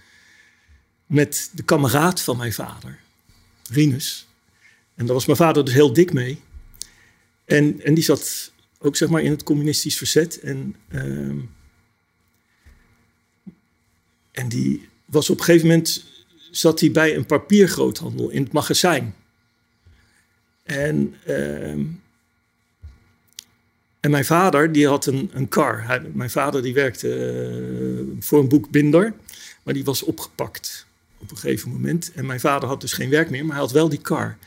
met 1.06 1.50
de 1.54 1.64
kameraad 1.64 2.22
van 2.22 2.38
mijn 2.38 2.54
vader, 2.54 3.00
Rinus. 3.70 4.28
En 4.96 5.06
daar 5.06 5.14
was 5.16 5.26
mijn 5.26 5.38
vader 5.38 5.66
dus 5.66 5.74
heel 5.74 5.94
dik 5.94 6.14
mee. 6.14 6.42
En, 7.48 7.82
en 7.82 7.94
die 7.94 8.04
zat 8.04 8.52
ook 8.80 8.96
zeg 8.96 9.10
maar 9.10 9.22
in 9.22 9.32
het 9.32 9.44
communistisch 9.44 9.98
verzet. 9.98 10.40
En, 10.40 10.76
ehm, 10.88 11.40
en 14.32 14.50
die 14.50 14.90
was 15.06 15.30
op 15.30 15.38
een 15.40 15.44
gegeven 15.44 15.68
moment, 15.68 16.06
zat 16.52 16.80
hij 16.80 16.92
bij 16.92 17.16
een 17.16 17.26
papiergroothandel 17.26 18.30
in 18.30 18.44
het 18.44 18.52
magazijn. 18.52 19.16
En, 20.64 21.16
ehm, 21.26 21.86
en 24.00 24.12
mijn 24.12 24.26
vader, 24.26 24.72
die 24.72 24.88
had 24.88 25.06
een, 25.06 25.30
een 25.34 25.48
kar. 25.48 25.86
Hij- 25.86 26.12
mijn 26.14 26.30
vader 26.30 26.62
die 26.62 26.74
werkte 26.74 27.10
eh, 27.10 28.24
voor 28.24 28.40
een 28.40 28.50
boekbinder, 28.50 29.14
maar 29.64 29.74
die 29.74 29.84
was 29.84 30.04
opgepakt 30.04 30.86
op 31.18 31.32
een 31.32 31.38
gegeven 31.38 31.70
moment. 31.70 32.12
En 32.12 32.26
mijn 32.26 32.40
vader 32.40 32.70
had 32.70 32.82
dus 32.82 32.94
geen 32.94 33.10
werk 33.10 33.30
meer, 33.30 33.46
maar 33.46 33.56
hij 33.56 33.64
had 33.64 33.72
wel 33.74 33.90
die 33.90 34.02
kar. 34.02 34.38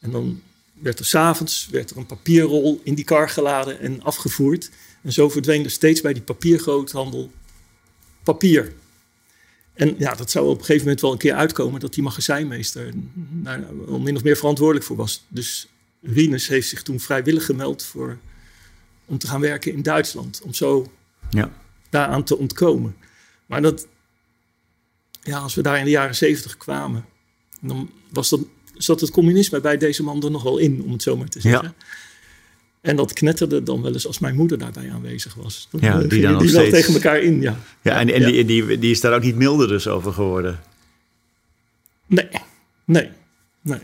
En 0.00 0.10
dan 0.10 0.42
werd 0.74 0.98
er 0.98 1.04
s'avonds 1.04 1.68
werd 1.70 1.90
er 1.90 1.96
een 1.96 2.06
papierrol 2.06 2.80
in 2.84 2.94
die 2.94 3.04
kar 3.04 3.28
geladen 3.28 3.80
en 3.80 4.02
afgevoerd. 4.02 4.70
En 5.02 5.12
zo 5.12 5.28
verdween 5.28 5.64
er 5.64 5.70
steeds 5.70 6.00
bij 6.00 6.12
die 6.12 6.22
papiergroothandel 6.22 7.32
papier. 8.22 8.72
En 9.74 9.94
ja, 9.98 10.14
dat 10.14 10.30
zou 10.30 10.46
op 10.46 10.58
een 10.58 10.64
gegeven 10.64 10.82
moment 10.82 11.00
wel 11.00 11.12
een 11.12 11.18
keer 11.18 11.34
uitkomen 11.34 11.80
dat 11.80 11.94
die 11.94 12.02
magazijnmeester 12.02 12.92
daar 13.14 13.64
wel 13.86 13.98
min 13.98 14.16
of 14.16 14.22
meer 14.22 14.36
verantwoordelijk 14.36 14.86
voor 14.86 14.96
was. 14.96 15.24
Dus 15.28 15.68
Rinus 16.02 16.48
heeft 16.48 16.68
zich 16.68 16.82
toen 16.82 17.00
vrijwillig 17.00 17.44
gemeld 17.44 17.82
voor, 17.82 18.18
om 19.04 19.18
te 19.18 19.26
gaan 19.26 19.40
werken 19.40 19.72
in 19.72 19.82
Duitsland. 19.82 20.40
Om 20.42 20.54
zo 20.54 20.92
Ja. 21.30 21.52
daaraan 21.90 22.24
te 22.24 22.38
ontkomen. 22.38 22.96
Maar 23.46 23.62
dat, 23.62 23.86
ja, 25.22 25.38
als 25.38 25.54
we 25.54 25.62
daar 25.62 25.78
in 25.78 25.84
de 25.84 25.90
jaren 25.90 26.14
zeventig 26.14 26.56
kwamen, 26.56 27.04
dan 27.60 27.90
was 28.08 28.28
dat, 28.28 28.40
zat 28.76 29.00
het 29.00 29.10
communisme 29.10 29.60
bij 29.60 29.76
deze 29.76 30.02
man 30.02 30.22
er 30.22 30.30
nog 30.30 30.42
wel 30.42 30.58
in, 30.58 30.82
om 30.84 30.92
het 30.92 31.02
zo 31.02 31.16
maar 31.16 31.28
te 31.28 31.40
zeggen. 31.40 31.74
En 32.80 32.96
dat 32.96 33.12
knetterde 33.12 33.62
dan 33.62 33.82
wel 33.82 33.92
eens 33.92 34.06
als 34.06 34.18
mijn 34.18 34.34
moeder 34.34 34.58
daarbij 34.58 34.90
aanwezig 34.92 35.34
was. 35.34 35.68
Dan, 35.70 35.80
Ja, 35.80 36.00
eh, 36.00 36.08
die 36.08 36.22
dan 36.22 36.50
wel 36.52 36.70
tegen 36.70 36.94
elkaar 36.94 37.18
in, 37.18 37.40
ja. 37.40 37.56
Ja, 37.82 37.98
en, 38.00 38.12
en 38.12 38.20
Ja. 38.20 38.26
Die, 38.26 38.44
die, 38.44 38.78
die 38.78 38.90
is 38.90 39.00
daar 39.00 39.14
ook 39.14 39.22
niet 39.22 39.36
milder 39.36 39.68
dus 39.68 39.88
over 39.88 40.12
geworden. 40.12 40.60
Nee, 42.06 42.28
nee, 42.84 43.08
nee. 43.62 43.78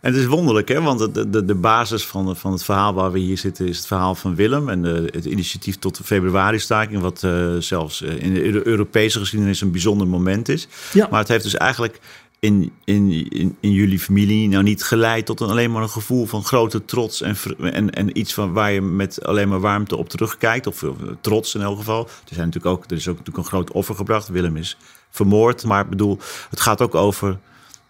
En 0.00 0.12
het 0.12 0.20
is 0.20 0.26
wonderlijk, 0.26 0.68
hè? 0.68 0.80
want 0.80 1.14
de, 1.14 1.30
de, 1.30 1.44
de 1.44 1.54
basis 1.54 2.04
van, 2.06 2.36
van 2.36 2.52
het 2.52 2.64
verhaal 2.64 2.94
waar 2.94 3.12
we 3.12 3.18
hier 3.18 3.38
zitten 3.38 3.66
is 3.68 3.76
het 3.76 3.86
verhaal 3.86 4.14
van 4.14 4.34
Willem 4.34 4.68
en 4.68 4.82
de, 4.82 5.08
het 5.12 5.24
initiatief 5.24 5.78
tot 5.78 5.96
de 5.96 6.04
februari-staking, 6.04 7.00
wat 7.00 7.22
eh, 7.22 7.56
zelfs 7.58 8.02
eh, 8.02 8.22
in 8.22 8.34
de 8.34 8.42
Euro- 8.44 8.60
Europese 8.64 9.18
geschiedenis 9.18 9.60
een 9.60 9.70
bijzonder 9.70 10.06
moment 10.06 10.48
is. 10.48 10.68
Ja. 10.92 11.08
Maar 11.10 11.18
het 11.20 11.28
heeft 11.28 11.42
dus 11.44 11.56
eigenlijk 11.56 12.00
in, 12.40 12.72
in, 12.84 13.30
in, 13.30 13.56
in 13.60 13.70
jullie 13.70 13.98
familie 13.98 14.48
nou 14.48 14.62
niet 14.62 14.82
geleid 14.82 15.26
tot 15.26 15.40
een, 15.40 15.48
alleen 15.48 15.72
maar 15.72 15.82
een 15.82 15.88
gevoel 15.88 16.26
van 16.26 16.44
grote 16.44 16.84
trots 16.84 17.20
en, 17.20 17.36
en, 17.58 17.90
en 17.90 18.18
iets 18.18 18.34
van 18.34 18.52
waar 18.52 18.72
je 18.72 18.80
met 18.80 19.24
alleen 19.24 19.48
maar 19.48 19.60
warmte 19.60 19.96
op 19.96 20.08
terugkijkt, 20.08 20.66
of 20.66 20.84
trots 21.20 21.54
in 21.54 21.60
elk 21.60 21.78
geval. 21.78 22.04
Er, 22.04 22.34
zijn 22.34 22.46
natuurlijk 22.46 22.74
ook, 22.74 22.84
er 22.84 22.96
is 22.96 23.08
ook 23.08 23.18
natuurlijk 23.18 23.44
een 23.44 23.52
groot 23.52 23.70
offer 23.70 23.94
gebracht. 23.94 24.28
Willem 24.28 24.56
is 24.56 24.76
vermoord, 25.10 25.64
maar 25.64 25.84
ik 25.84 25.90
bedoel, 25.90 26.18
het 26.50 26.60
gaat 26.60 26.80
ook 26.80 26.94
over 26.94 27.38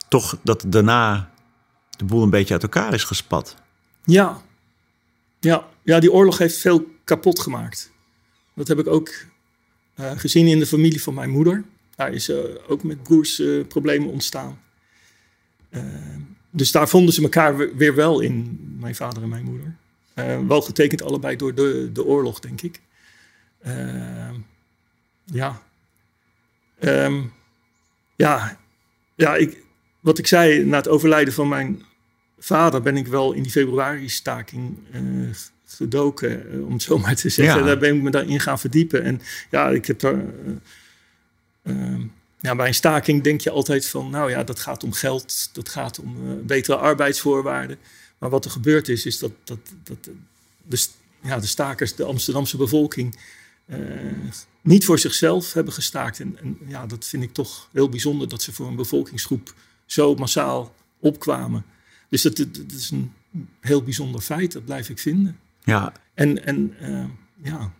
toch 0.08 0.38
dat 0.42 0.64
daarna 0.66 1.30
de 1.96 2.04
boel 2.04 2.22
een 2.22 2.30
beetje 2.30 2.52
uit 2.52 2.62
elkaar 2.62 2.94
is 2.94 3.04
gespat. 3.04 3.56
Ja. 4.04 4.42
Ja, 5.40 5.66
ja, 5.82 6.00
die 6.00 6.12
oorlog 6.12 6.38
heeft 6.38 6.58
veel 6.58 6.86
kapot 7.04 7.40
gemaakt. 7.40 7.90
Dat 8.54 8.68
heb 8.68 8.78
ik 8.78 8.86
ook 8.86 9.10
eh, 9.94 10.10
gezien 10.16 10.46
in 10.46 10.58
de 10.58 10.66
familie 10.66 11.02
van 11.02 11.14
mijn 11.14 11.30
moeder. 11.30 11.64
Daar 12.00 12.12
is 12.12 12.28
eh, 12.28 12.38
ook 12.68 12.82
met 12.82 13.02
broers 13.02 13.40
eh, 13.40 13.66
problemen 13.66 14.08
ontstaan. 14.10 14.60
Eh, 15.70 15.82
dus 16.50 16.72
daar 16.72 16.88
vonden 16.88 17.14
ze 17.14 17.22
elkaar 17.22 17.56
we- 17.56 17.72
weer 17.76 17.94
wel 17.94 18.20
in, 18.20 18.58
mijn 18.80 18.94
vader 18.94 19.22
en 19.22 19.28
mijn 19.28 19.44
moeder. 19.44 19.76
Eh, 20.14 20.38
wel 20.46 20.62
getekend 20.62 21.02
allebei 21.02 21.36
door 21.36 21.54
de, 21.54 21.90
de 21.92 22.04
oorlog, 22.04 22.40
denk 22.40 22.60
ik. 22.62 22.80
Ja. 25.24 25.62
Ehm, 26.78 27.22
ja, 28.16 28.58
ja 29.14 29.36
ik, 29.36 29.62
wat 30.00 30.18
ik 30.18 30.26
zei, 30.26 30.64
na 30.64 30.76
het 30.76 30.88
overlijden 30.88 31.34
van 31.34 31.48
mijn 31.48 31.82
vader 32.38 32.82
ben 32.82 32.96
ik 32.96 33.06
wel 33.06 33.32
in 33.32 33.42
die 33.42 33.52
februari-staking 33.52 34.78
gedoken, 35.66 36.62
om 36.64 36.72
het 36.72 36.82
zo 36.82 36.98
maar 37.04 37.16
te 37.16 37.28
zeggen. 37.28 37.58
Ja. 37.58 37.64
Daar 37.66 37.78
ben 37.78 37.96
ik 37.96 38.02
me 38.02 38.10
daarin 38.10 38.40
gaan 38.40 38.58
verdiepen. 38.58 39.02
En 39.02 39.20
ja, 39.50 39.68
ik 39.68 39.86
heb 39.86 39.98
daar. 40.00 40.24
Ja, 42.40 42.54
bij 42.56 42.66
een 42.66 42.74
staking 42.74 43.22
denk 43.22 43.40
je 43.40 43.50
altijd 43.50 43.86
van, 43.86 44.10
nou 44.10 44.30
ja, 44.30 44.44
dat 44.44 44.60
gaat 44.60 44.84
om 44.84 44.92
geld, 44.92 45.48
dat 45.52 45.68
gaat 45.68 45.98
om 45.98 46.16
eh, 46.16 46.46
betere 46.46 46.76
arbeidsvoorwaarden. 46.76 47.78
Maar 48.18 48.30
wat 48.30 48.44
er 48.44 48.50
gebeurd 48.50 48.88
is, 48.88 49.06
is 49.06 49.18
dat, 49.18 49.32
dat, 49.44 49.58
dat 49.82 50.10
de, 50.66 50.86
ja, 51.22 51.38
de 51.38 51.46
stakers, 51.46 51.94
de 51.94 52.04
Amsterdamse 52.04 52.56
bevolking, 52.56 53.18
eh, 53.66 53.78
niet 54.60 54.84
voor 54.84 54.98
zichzelf 54.98 55.52
hebben 55.52 55.72
gestaakt. 55.72 56.20
En, 56.20 56.38
en 56.40 56.58
ja, 56.66 56.86
dat 56.86 57.04
vind 57.04 57.22
ik 57.22 57.32
toch 57.32 57.68
heel 57.72 57.88
bijzonder 57.88 58.28
dat 58.28 58.42
ze 58.42 58.52
voor 58.52 58.66
een 58.66 58.76
bevolkingsgroep 58.76 59.54
zo 59.86 60.14
massaal 60.14 60.74
opkwamen. 60.98 61.64
Dus 62.08 62.22
dat, 62.22 62.36
dat, 62.36 62.54
dat 62.54 62.72
is 62.72 62.90
een 62.90 63.12
heel 63.60 63.82
bijzonder 63.82 64.20
feit, 64.20 64.52
dat 64.52 64.64
blijf 64.64 64.88
ik 64.88 64.98
vinden. 64.98 65.38
Ja. 65.64 65.92
En, 66.14 66.46
en 66.46 66.74
eh, 66.78 67.04
ja, 67.42 67.72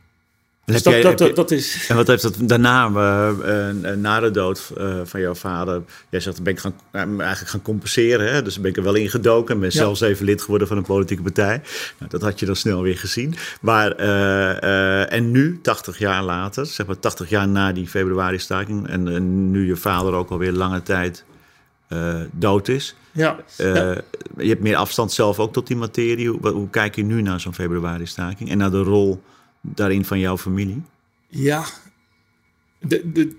dus 0.73 0.83
jij- 0.83 1.03
dat, 1.03 1.19
dat, 1.19 1.29
je- 1.29 1.35
dat, 1.35 1.51
is... 1.51 1.87
en 1.89 1.97
wat 1.97 2.07
heeft 2.07 2.23
dat 2.23 2.37
daarna, 2.41 2.87
eh, 2.95 3.69
eh, 3.69 3.97
na 3.97 4.21
de 4.21 4.31
dood 4.31 4.73
eh, 4.77 4.95
van 5.05 5.21
jouw 5.21 5.35
vader? 5.35 5.83
Jij 6.11 6.21
zegt, 6.21 6.43
ben 6.43 6.53
ik 6.53 6.59
gaan, 6.59 6.75
eh, 6.91 7.01
eigenlijk 7.01 7.51
gaan 7.51 7.63
compenseren. 7.63 8.33
Hè? 8.33 8.43
Dus 8.43 8.61
ben 8.61 8.71
ik 8.71 8.77
er 8.77 8.83
wel 8.83 8.95
in 8.95 9.11
gedoken. 9.11 9.55
En 9.55 9.61
ben 9.61 9.71
Ja. 9.73 9.77
zelfs 9.77 10.01
even 10.01 10.25
lid 10.25 10.43
geworden 10.43 10.69
van 10.69 10.77
een 10.77 10.83
politieke 10.85 11.23
partij. 11.23 11.63
Nou, 11.99 12.11
dat 12.11 12.23
had 12.23 12.41
je 12.41 12.47
dan 12.47 12.57
snel 12.57 12.83
weer 12.83 12.99
gezien. 12.99 13.35
Maar, 13.61 13.93
eh, 13.93 14.63
eh, 15.03 15.13
en 15.13 15.31
nu, 15.31 15.59
80 15.63 15.99
jaar 15.99 16.23
later, 16.23 16.67
zeg 16.67 16.87
maar 16.87 16.99
80 16.99 17.29
jaar 17.29 17.49
na 17.49 17.73
die 17.73 17.89
februari-staking... 17.89 18.89
en, 18.89 19.09
en 19.09 19.51
nu 19.51 19.67
je 19.67 19.77
vader 19.77 20.13
ook 20.13 20.31
alweer 20.31 20.53
lange 20.53 20.83
tijd 20.83 21.25
eh, 21.89 22.15
dood 22.33 22.69
is... 22.69 22.95
Ja, 23.13 23.37
Eh, 23.57 23.75
ja. 23.75 23.97
Je 24.39 24.49
hebt 24.49 24.63
meer 24.63 24.77
afstand 24.77 25.13
zelf 25.13 25.39
ook 25.39 25.53
tot 25.53 25.67
die 25.67 25.77
materie. 25.77 26.29
Hoe, 26.29 26.49
hoe 26.51 26.71
kijk 26.71 26.97
je 26.97 27.03
nu 27.05 27.23
naar 27.23 27.41
zo'n 27.41 27.55
februari-staking 27.55 28.51
en 28.51 28.59
naar 28.59 28.71
de 28.71 28.83
rol 28.83 29.23
daarin 29.61 30.05
van 30.05 30.19
jouw 30.19 30.39
familie? 30.39 30.83
Ja, 31.29 31.65
de, 32.79 33.13
de 33.13 33.37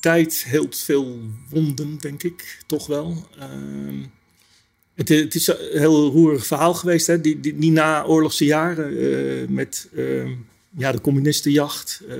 tijd 0.00 0.44
heelt 0.44 0.76
veel 0.76 1.18
wonden, 1.48 1.98
denk 1.98 2.22
ik, 2.22 2.62
toch 2.66 2.86
wel. 2.86 3.26
Ehm, 3.38 4.02
het, 4.94 5.08
het 5.08 5.34
is 5.34 5.46
een 5.46 5.56
heel 5.78 6.10
roerig 6.10 6.46
verhaal 6.46 6.74
geweest, 6.74 7.06
hè? 7.06 7.20
Die, 7.20 7.40
die, 7.40 7.58
die 7.58 7.70
naoorlogse 7.70 8.44
jaren 8.44 8.98
eh, 8.98 9.48
met 9.48 9.88
ehm, 9.94 10.32
ja, 10.76 10.92
de 10.92 11.00
communistenjacht, 11.00 12.02
eh, 12.08 12.16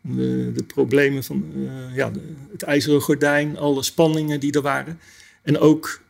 de, 0.00 0.52
de 0.54 0.62
problemen 0.62 1.24
van 1.24 1.44
eh, 1.54 1.96
ja, 1.96 2.10
het 2.52 2.62
ijzeren 2.62 3.00
gordijn, 3.00 3.58
alle 3.58 3.82
spanningen 3.82 4.40
die 4.40 4.52
er 4.52 4.62
waren. 4.62 5.00
En 5.42 5.58
ook 5.58 6.00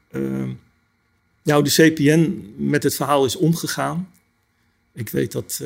hoe 1.42 1.62
de 1.62 1.92
CPN 1.92 2.54
met 2.56 2.82
het 2.82 2.94
verhaal 2.94 3.24
is 3.24 3.36
omgegaan. 3.36 4.10
Ik 4.94 5.08
weet 5.08 5.32
dat 5.32 5.62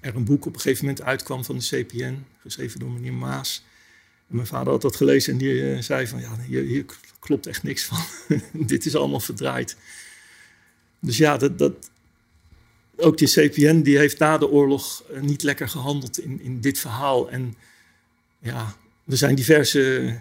er 0.00 0.16
een 0.16 0.24
boek 0.24 0.46
op 0.46 0.54
een 0.54 0.60
gegeven 0.60 0.84
moment 0.84 1.04
uitkwam 1.04 1.44
van 1.44 1.58
de 1.58 1.64
CPN, 1.64 2.24
geschreven 2.40 2.80
door 2.80 2.90
meneer 2.90 3.12
Maas. 3.12 3.64
En 4.28 4.36
mijn 4.36 4.46
vader 4.46 4.72
had 4.72 4.82
dat 4.82 4.96
gelezen 4.96 5.32
en 5.32 5.38
die 5.38 5.72
eh, 5.72 5.80
zei 5.80 6.06
van, 6.06 6.20
ja, 6.20 6.36
hier, 6.48 6.84
klopt 7.18 7.46
echt 7.46 7.62
niks 7.62 7.84
van. 7.84 7.98
Dit 8.66 8.86
is 8.86 8.96
allemaal 8.96 9.20
verdraaid. 9.20 9.76
Dus 10.98 11.16
ja, 11.16 11.36
dat, 11.36 11.58
dat, 11.58 11.90
ook 12.96 13.18
die 13.18 13.28
CPN 13.28 13.80
die 13.80 13.98
heeft 13.98 14.18
na 14.18 14.38
de 14.38 14.48
oorlog 14.48 15.04
eh, 15.12 15.20
niet 15.20 15.42
lekker 15.42 15.68
gehandeld 15.68 16.18
in, 16.18 16.40
in 16.40 16.60
dit 16.60 16.78
verhaal. 16.78 17.30
En 17.30 17.54
ja, 18.38 18.76
er 19.08 19.16
zijn 19.16 19.34
diverse, 19.34 20.14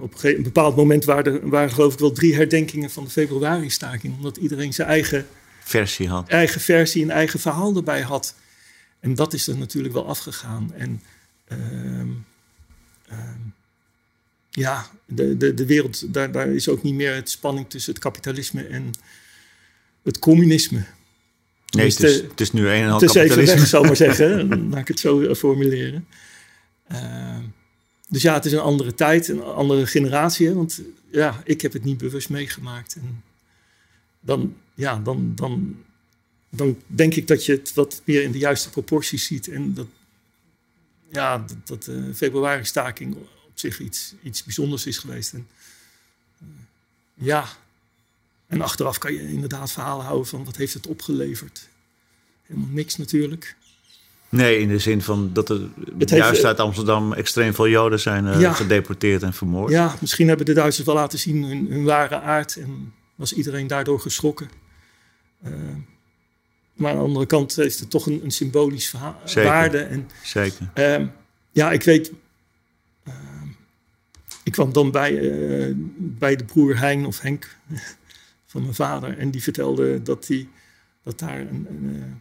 op 0.00 0.14
een, 0.22 0.42
bepaald 0.42 0.76
moment 0.76 1.04
waren 1.04 1.32
er, 1.32 1.48
waren 1.48 1.70
geloof 1.70 1.92
ik 1.92 1.98
wel 1.98 2.12
drie 2.12 2.34
herdenkingen 2.34 2.90
van 2.90 3.04
de 3.04 3.10
februari-staking. 3.10 4.16
Omdat 4.16 4.36
iedereen 4.36 4.72
zijn 4.72 4.88
eigen 4.88 5.26
versie 5.68 6.08
had. 6.08 6.28
Eigen 6.28 6.60
versie 6.60 7.02
en 7.02 7.10
eigen 7.10 7.40
verhaal 7.40 7.76
erbij 7.76 8.02
had. 8.02 8.34
En 9.00 9.14
dat 9.14 9.32
is 9.32 9.46
er 9.46 9.56
natuurlijk 9.56 9.94
wel 9.94 10.06
afgegaan. 10.06 10.72
En 10.74 11.02
uh, 11.52 13.18
ja, 14.50 14.90
de, 15.06 15.36
de, 15.36 15.54
de 15.54 15.66
wereld, 15.66 16.12
daar, 16.14 16.32
daar 16.32 16.48
is 16.48 16.68
ook 16.68 16.82
niet 16.82 16.94
meer 16.94 17.14
het 17.14 17.30
spanning 17.30 17.70
tussen 17.70 17.92
het 17.92 18.02
kapitalisme 18.02 18.62
en 18.62 18.90
het 20.02 20.18
communisme. 20.18 20.84
Nee, 21.70 21.88
het 21.88 22.02
is, 22.02 22.20
het 22.20 22.40
is 22.40 22.52
nu 22.52 22.68
een 22.68 22.82
en 22.82 22.90
al 22.90 23.00
het 23.00 23.10
is 23.10 23.14
even 23.14 23.46
weg, 23.46 23.66
zal 23.66 23.82
maar 23.82 23.96
zeggen. 24.06 24.68
Laat 24.68 24.80
ik 24.80 24.88
het 24.88 25.00
zo 25.00 25.20
eh, 25.20 25.34
formuleren. 25.34 26.06
Uh, 26.92 27.38
dus 28.08 28.22
ja, 28.22 28.34
het 28.34 28.44
is 28.44 28.52
een 28.52 28.58
andere 28.58 28.94
tijd, 28.94 29.28
een 29.28 29.42
andere 29.42 29.86
generatie. 29.86 30.46
Hè? 30.46 30.54
Want 30.54 30.82
ja, 31.10 31.42
ik 31.44 31.60
heb 31.60 31.72
het 31.72 31.84
niet 31.84 31.98
bewust 31.98 32.28
meegemaakt. 32.28 32.94
En 32.94 33.22
dan, 34.20 34.56
ja, 34.78 34.98
dan, 34.98 35.32
dan, 35.34 35.76
dan 36.48 36.76
denk 36.86 37.14
ik 37.14 37.26
dat 37.26 37.44
je 37.44 37.52
het 37.52 37.74
wat 37.74 38.02
meer 38.04 38.22
in 38.22 38.32
de 38.32 38.38
juiste 38.38 38.70
proporties 38.70 39.26
ziet. 39.26 39.48
En 39.48 39.74
dat, 39.74 39.86
ja, 41.10 41.38
dat, 41.38 41.56
dat 41.64 41.82
de 41.82 41.92
uh, 41.92 42.14
februari-staking 42.14 43.14
op 43.14 43.52
zich 43.54 43.80
iets, 43.80 44.14
iets 44.22 44.44
bijzonders 44.44 44.86
is 44.86 44.98
geweest. 44.98 45.32
En, 45.32 45.48
uh, 46.42 46.48
ja, 47.14 47.48
en 48.46 48.60
achteraf 48.60 48.98
kan 48.98 49.12
je 49.12 49.28
inderdaad 49.28 49.72
verhalen 49.72 50.04
houden 50.04 50.26
van 50.26 50.44
wat 50.44 50.56
heeft 50.56 50.74
het 50.74 50.86
opgeleverd. 50.86 51.68
Helemaal 52.42 52.70
niks 52.70 52.96
natuurlijk. 52.96 53.56
Nee, 54.28 54.58
in 54.58 54.68
de 54.68 54.78
zin 54.78 55.02
van 55.02 55.32
dat 55.32 55.50
er 55.50 55.68
het 55.98 56.10
juist 56.10 56.30
heeft, 56.30 56.44
uit 56.44 56.60
Amsterdam 56.60 57.12
extreem 57.12 57.54
veel 57.54 57.68
Joden 57.68 58.00
zijn 58.00 58.24
uh, 58.24 58.40
ja, 58.40 58.52
gedeporteerd 58.52 59.22
en 59.22 59.32
vermoord. 59.32 59.70
Ja, 59.70 59.96
misschien 60.00 60.28
hebben 60.28 60.46
de 60.46 60.52
Duitsers 60.52 60.86
wel 60.86 60.94
laten 60.94 61.18
zien 61.18 61.44
hun, 61.44 61.66
hun 61.70 61.84
ware 61.84 62.20
aard 62.20 62.56
en 62.56 62.92
was 63.14 63.32
iedereen 63.32 63.66
daardoor 63.66 64.00
geschrokken. 64.00 64.66
Uh, 65.44 65.52
maar 66.72 66.90
aan 66.90 66.96
de 66.96 67.02
andere 67.02 67.26
kant 67.26 67.56
heeft 67.56 67.80
het 67.80 67.90
toch 67.90 68.06
een, 68.06 68.20
een 68.24 68.30
symbolisch 68.30 68.94
waarde. 69.34 69.78
En, 69.78 70.10
Zeker. 70.22 70.70
Uh, 70.74 71.06
ja, 71.50 71.72
ik 71.72 71.82
weet. 71.82 72.12
ik 74.44 74.52
kwam 74.52 74.72
dan 74.72 74.90
bij, 74.90 75.18
eh, 75.18 75.74
bij 75.96 76.36
de 76.36 76.44
broer 76.44 76.78
Hein 76.78 77.06
of 77.06 77.20
Henk 77.20 77.56
van 78.46 78.62
mijn 78.62 78.74
vader 78.74 79.18
en 79.18 79.30
die 79.30 79.42
vertelde 79.42 80.02
dat, 80.02 80.26
die, 80.26 80.48
dat 81.02 81.18
daar 81.18 81.40
een, 81.40 81.66
een 81.70 82.20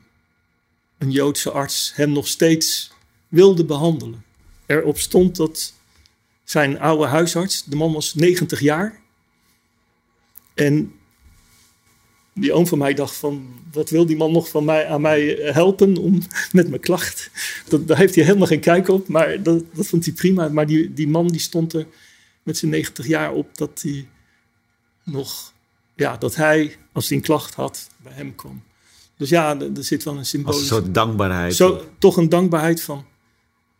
een 0.97 1.11
Joodse 1.11 1.51
arts 1.51 1.91
hem 1.95 2.11
nog 2.11 2.27
steeds 2.27 2.91
wilde 3.27 3.65
behandelen. 3.65 4.25
Erop 4.65 4.99
stond 4.99 5.35
dat 5.35 5.73
zijn 6.43 6.79
oude 6.79 7.05
huisarts, 7.05 7.63
de 7.63 7.75
man 7.75 7.93
was 7.93 8.13
90 8.13 8.59
jaar. 8.59 8.99
En 10.53 10.93
die 12.39 12.53
oom 12.53 12.67
van 12.67 12.77
mij 12.77 12.93
dacht 12.93 13.15
van, 13.15 13.47
wat 13.71 13.89
wil 13.89 14.05
die 14.05 14.17
man 14.17 14.31
nog 14.31 14.49
van 14.49 14.65
mij, 14.65 14.87
aan 14.87 15.01
mij 15.01 15.39
helpen 15.41 15.97
om, 15.97 16.21
met 16.51 16.69
mijn 16.69 16.81
klacht? 16.81 17.29
Dat, 17.67 17.87
daar 17.87 17.97
heeft 17.97 18.15
hij 18.15 18.23
helemaal 18.23 18.47
geen 18.47 18.59
kijk 18.59 18.87
op, 18.87 19.07
maar 19.07 19.43
dat, 19.43 19.63
dat 19.73 19.87
vond 19.87 20.05
hij 20.05 20.13
prima. 20.13 20.47
Maar 20.47 20.67
die, 20.67 20.93
die 20.93 21.07
man 21.07 21.27
die 21.27 21.39
stond 21.39 21.73
er 21.73 21.87
met 22.43 22.57
zijn 22.57 22.71
90 22.71 23.07
jaar 23.07 23.33
op 23.33 23.57
dat 23.57 23.81
hij 23.81 24.07
nog, 25.03 25.53
ja, 25.95 26.17
dat 26.17 26.35
hij, 26.35 26.75
als 26.91 27.07
hij 27.07 27.17
een 27.17 27.23
klacht 27.23 27.53
had, 27.53 27.89
bij 28.03 28.13
hem 28.13 28.35
kwam. 28.35 28.63
Dus 29.17 29.29
ja, 29.29 29.59
er, 29.59 29.71
er 29.75 29.83
zit 29.83 30.03
wel 30.03 30.17
een 30.17 30.25
symbolische... 30.25 30.61
Als 30.61 30.71
een 30.71 30.83
soort 30.83 30.93
dankbaarheid. 30.93 31.55
Zo, 31.55 31.83
toch 31.99 32.17
een 32.17 32.29
dankbaarheid 32.29 32.81
van... 32.81 33.05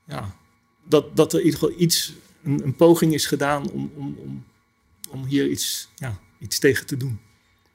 Ja, 0.07 0.35
dat, 0.83 1.15
dat 1.15 1.33
er 1.33 1.39
in 1.39 1.45
ieder 1.45 1.59
geval 1.59 1.75
iets, 1.79 2.13
een, 2.43 2.63
een 2.63 2.75
poging 2.75 3.13
is 3.13 3.25
gedaan 3.25 3.69
om, 3.71 3.91
om, 3.95 4.17
om, 4.19 4.45
om 5.09 5.25
hier 5.25 5.49
iets, 5.49 5.89
ja, 5.95 6.19
iets 6.39 6.59
tegen 6.59 6.85
te 6.85 6.97
doen. 6.97 7.19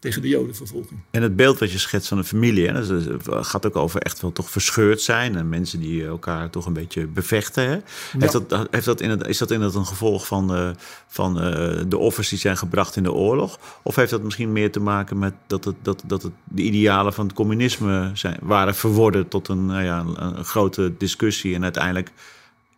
Tegen 0.02 0.22
de 0.22 0.28
jodenvervolging. 0.28 1.00
En 1.10 1.22
het 1.22 1.36
beeld 1.36 1.58
wat 1.58 1.72
je 1.72 1.78
schetst 1.78 2.08
van 2.08 2.18
een 2.18 2.24
familie, 2.24 2.68
hè, 2.68 2.86
dat 3.06 3.46
gaat 3.46 3.66
ook 3.66 3.76
over 3.76 4.00
echt 4.00 4.20
wel 4.20 4.32
toch 4.32 4.50
verscheurd 4.50 5.00
zijn. 5.00 5.36
En 5.36 5.48
mensen 5.48 5.80
die 5.80 6.06
elkaar 6.06 6.50
toch 6.50 6.66
een 6.66 6.72
beetje 6.72 7.06
bevechten. 7.06 7.64
Hè? 7.64 7.72
Ja. 7.72 7.82
Heeft 8.18 8.32
dat, 8.32 8.66
heeft 8.70 8.84
dat 8.84 9.00
in 9.00 9.10
het, 9.10 9.26
is 9.26 9.38
dat 9.38 9.50
inderdaad 9.50 9.76
een 9.76 9.86
gevolg 9.86 10.26
van, 10.26 10.56
uh, 10.56 10.70
van 11.06 11.36
uh, 11.36 11.80
de 11.88 11.98
offers 11.98 12.28
die 12.28 12.38
zijn 12.38 12.56
gebracht 12.56 12.96
in 12.96 13.02
de 13.02 13.12
oorlog? 13.12 13.58
Of 13.82 13.96
heeft 13.96 14.10
dat 14.10 14.22
misschien 14.22 14.52
meer 14.52 14.72
te 14.72 14.80
maken 14.80 15.18
met 15.18 15.34
dat, 15.46 15.64
het, 15.64 15.74
dat, 15.82 16.02
dat 16.06 16.22
het, 16.22 16.32
de 16.44 16.62
idealen 16.62 17.12
van 17.12 17.26
het 17.26 17.34
communisme 17.34 18.10
zijn, 18.14 18.38
waren 18.42 18.74
verworden 18.74 19.28
tot 19.28 19.48
een, 19.48 19.66
nou 19.66 19.82
ja, 19.82 19.98
een, 19.98 20.38
een 20.38 20.44
grote 20.44 20.92
discussie 20.98 21.54
en 21.54 21.62
uiteindelijk 21.62 22.10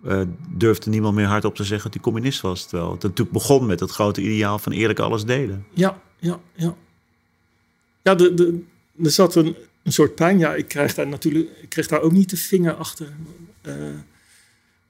uh, 0.06 0.20
durfde 0.48 0.90
niemand 0.90 1.14
meer 1.14 1.26
hardop 1.26 1.54
te 1.54 1.64
zeggen 1.64 1.84
dat 1.84 1.94
hij 1.94 2.02
communist 2.02 2.40
was. 2.40 2.64
Terwijl 2.64 2.90
het 2.92 3.02
natuurlijk 3.02 3.32
begon 3.32 3.66
met 3.66 3.80
het 3.80 3.90
grote 3.90 4.20
ideaal 4.20 4.58
van 4.58 4.72
eerlijk 4.72 4.98
alles 4.98 5.24
delen. 5.24 5.66
Ja, 5.70 6.00
ja, 6.18 6.38
ja. 6.54 6.74
Ja, 8.04 8.14
de, 8.14 8.34
de, 8.34 8.62
er 9.02 9.10
zat 9.10 9.34
een, 9.34 9.56
een 9.82 9.92
soort 9.92 10.14
pijn. 10.14 10.38
Ja, 10.38 10.54
ik 10.54 10.68
krijg 10.68 10.94
daar 10.94 11.06
natuurlijk 11.06 11.50
ik 11.60 11.68
kreeg 11.68 11.86
daar 11.86 12.00
ook 12.00 12.12
niet 12.12 12.30
de 12.30 12.36
vinger 12.36 12.74
achter. 12.74 13.12
Uh, 13.62 13.74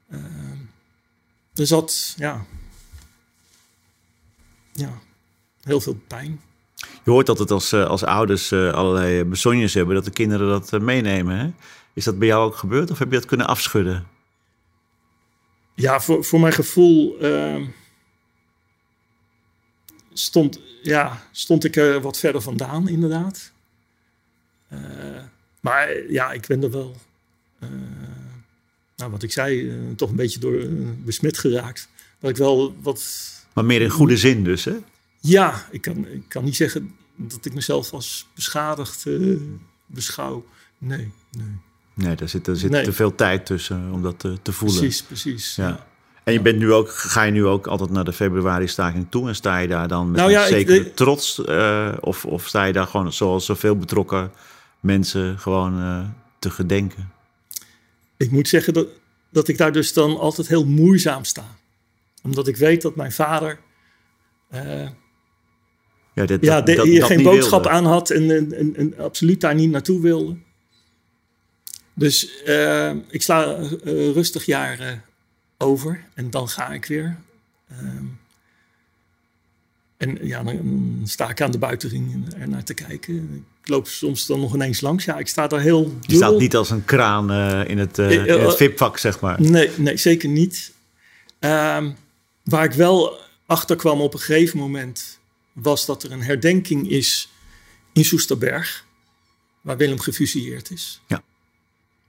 uh, 0.09 0.19
er 1.53 1.67
zat, 1.67 2.13
ja, 2.17 2.45
ja, 4.71 4.99
heel 5.63 5.81
veel 5.81 5.99
pijn. 6.07 6.41
Je 7.03 7.11
hoort 7.11 7.29
altijd 7.29 7.51
als, 7.51 7.73
als 7.73 8.03
ouders 8.03 8.53
allerlei 8.53 9.23
bezonjes 9.23 9.73
hebben 9.73 9.95
dat 9.95 10.05
de 10.05 10.11
kinderen 10.11 10.47
dat 10.47 10.81
meenemen. 10.81 11.37
Hè? 11.37 11.51
Is 11.93 12.03
dat 12.03 12.19
bij 12.19 12.27
jou 12.27 12.45
ook 12.45 12.55
gebeurd 12.55 12.91
of 12.91 12.99
heb 12.99 13.09
je 13.09 13.17
dat 13.17 13.25
kunnen 13.25 13.47
afschudden? 13.47 14.07
Ja, 15.75 15.99
voor, 15.99 16.23
voor 16.23 16.39
mijn 16.39 16.53
gevoel 16.53 17.17
stond, 20.17 20.59
ja, 20.81 21.23
stond 21.31 21.63
ik 21.63 21.75
er 21.75 22.01
wat 22.01 22.17
verder 22.17 22.41
vandaan, 22.41 22.87
inderdaad. 22.87 23.51
Uh, 24.73 24.79
maar 25.59 26.11
ja, 26.11 26.31
ik 26.31 26.47
ben 26.47 26.63
er 26.63 26.71
wel, 26.71 26.95
uh, 27.59 27.69
nou, 28.95 29.11
wat 29.11 29.23
ik 29.23 29.31
zei, 29.31 29.61
uh, 29.61 29.95
toch 29.95 30.09
een 30.09 30.15
beetje 30.15 30.39
door 30.39 30.67
besmet 31.03 31.37
geraakt. 31.37 31.89
Dat 32.19 32.29
ik 32.29 32.37
wel 32.37 32.75
wat. 32.81 33.31
Maar 33.53 33.65
meer 33.65 33.81
in 33.81 33.89
goede 33.89 34.17
zin, 34.17 34.43
dus, 34.43 34.65
hè? 34.65 34.75
Ja, 35.19 35.67
ik 35.71 35.81
kan, 35.81 36.07
ik 36.07 36.23
kan 36.27 36.43
niet 36.43 36.55
zeggen 36.55 36.95
dat 37.15 37.45
ik 37.45 37.53
mezelf 37.53 37.93
als 37.93 38.27
beschadigd 38.35 39.05
beschouw. 39.85 40.45
Nee, 40.77 41.11
nee. 41.31 41.57
Nee, 41.93 42.15
daar 42.15 42.29
zit, 42.29 42.47
er 42.47 42.57
zit 42.57 42.71
nee. 42.71 42.83
te 42.83 42.93
veel 42.93 43.15
tijd 43.15 43.45
tussen 43.45 43.91
om 43.91 44.01
dat 44.01 44.19
te, 44.19 44.37
te 44.41 44.51
voelen. 44.53 44.77
Precies, 44.77 45.03
precies. 45.03 45.55
Ja. 45.55 45.67
ja. 45.67 45.87
En 46.25 46.33
je 46.33 46.41
bent 46.41 46.57
nu 46.57 46.73
ook, 46.73 46.89
ga 46.89 47.23
je 47.23 47.31
nu 47.31 47.45
ook 47.45 47.67
altijd 47.67 47.89
naar 47.89 48.03
de 48.03 48.13
februari-staking 48.13 49.07
toe 49.09 49.27
en 49.27 49.35
sta 49.35 49.57
je 49.57 49.67
daar 49.67 49.87
dan 49.87 50.11
met 50.11 50.19
nou 50.19 50.31
ja, 50.31 50.45
zekere 50.45 50.85
ik, 50.85 50.95
trots? 50.95 51.41
Uh, 51.45 51.93
of, 51.99 52.25
of 52.25 52.47
sta 52.47 52.63
je 52.63 52.73
daar 52.73 52.87
gewoon 52.87 53.13
zoals 53.13 53.45
zoveel 53.45 53.77
betrokken 53.77 54.31
mensen 54.79 55.39
gewoon 55.39 55.79
uh, 55.79 56.05
te 56.39 56.49
gedenken? 56.49 57.11
Ik 58.17 58.31
moet 58.31 58.47
zeggen 58.47 58.73
dat, 58.73 58.87
dat 59.29 59.47
ik 59.47 59.57
daar 59.57 59.71
dus 59.71 59.93
dan 59.93 60.19
altijd 60.19 60.47
heel 60.47 60.65
moeizaam 60.65 61.23
sta. 61.23 61.57
Omdat 62.23 62.47
ik 62.47 62.57
weet 62.57 62.81
dat 62.81 62.95
mijn 62.95 63.11
vader 63.11 63.59
uh, 64.53 64.87
ja, 66.13 66.25
dit, 66.25 66.41
ja, 66.41 66.61
dat, 66.61 66.75
dat, 66.75 66.85
hier 66.85 67.05
geen 67.05 67.23
boodschap 67.23 67.63
wilde. 67.63 67.77
aan 67.77 67.85
had 67.85 68.09
en, 68.09 68.31
en, 68.31 68.53
en, 68.53 68.75
en, 68.75 68.97
absoluut 68.97 69.41
daar 69.41 69.55
niet 69.55 69.71
naartoe 69.71 70.01
wilde. 70.01 70.35
Dus 71.93 72.43
ik 73.09 73.21
sla 73.21 73.57
rustig 74.13 74.45
jaren 74.45 75.03
over 75.57 76.03
en 76.13 76.29
dan 76.29 76.49
ga 76.49 76.69
ik 76.73 76.85
weer. 76.85 77.17
Um, 77.71 78.19
en 79.97 80.17
ja, 80.21 80.43
dan 80.43 81.01
sta 81.05 81.29
ik 81.29 81.41
aan 81.41 81.51
de 81.51 81.57
buitenring 81.57 82.33
er 82.37 82.49
naar 82.49 82.63
te 82.63 82.73
kijken. 82.73 83.45
Ik 83.61 83.69
loop 83.69 83.87
soms 83.87 84.25
dan 84.25 84.39
nog 84.39 84.53
ineens 84.53 84.81
langs. 84.81 85.05
Ja, 85.05 85.17
ik 85.17 85.27
sta 85.27 85.47
daar 85.47 85.61
heel. 85.61 85.83
Dubbel. 85.83 86.01
Je 86.01 86.15
staat 86.15 86.37
niet 86.37 86.55
als 86.55 86.69
een 86.69 86.85
kraan 86.85 87.31
uh, 87.31 87.69
in 87.69 87.77
het, 87.77 87.97
uh, 87.97 88.11
in 88.11 88.39
het 88.39 88.55
VIP-vak, 88.55 88.97
zeg 88.97 89.19
maar. 89.19 89.41
Nee, 89.41 89.69
nee 89.77 89.97
zeker 89.97 90.29
niet. 90.29 90.73
Um, 91.39 91.95
waar 92.43 92.63
ik 92.63 92.71
wel 92.71 93.19
achter 93.45 93.75
kwam 93.75 94.01
op 94.01 94.13
een 94.13 94.19
gegeven 94.19 94.59
moment, 94.59 95.19
was 95.53 95.85
dat 95.85 96.03
er 96.03 96.11
een 96.11 96.23
herdenking 96.23 96.89
is 96.89 97.29
in 97.93 98.05
Soesterberg, 98.05 98.85
waar 99.61 99.77
Willem 99.77 99.99
gefusilleerd 99.99 100.71
is. 100.71 101.01
Ja. 101.07 101.23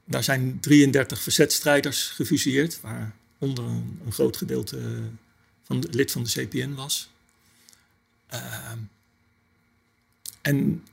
Daar 0.04 0.24
zijn 0.24 0.58
33 0.60 1.22
verzetstrijders 1.22 2.02
gefusilleerd, 2.04 2.80
waar 2.80 3.14
onder 3.38 3.64
een, 3.64 4.00
groot 4.10 4.36
gedeelte 4.36 5.00
van 5.62 5.80
de, 5.80 5.88
lid 5.90 6.10
van 6.10 6.22
de 6.22 6.30
CPN 6.30 6.74
was. 6.74 7.08
Uh, 8.34 8.72
en 10.42 10.84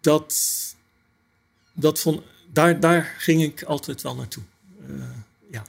dat, 0.00 0.34
dat 1.72 2.00
vond, 2.00 2.22
daar, 2.52 2.80
daar 2.80 3.14
ging 3.18 3.42
ik 3.42 3.62
altijd 3.62 4.02
wel 4.02 4.14
naartoe. 4.14 4.42
Uh, 4.90 5.04
ja. 5.50 5.64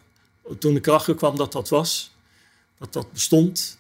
Toen 0.60 0.76
ik 0.76 0.88
erachter 0.88 1.16
kwam 1.16 1.38
dat 1.38 1.52
dat 1.52 1.70
was, 1.70 2.12
dat 2.78 2.94
dat 2.94 3.12
bestond. 3.12 3.78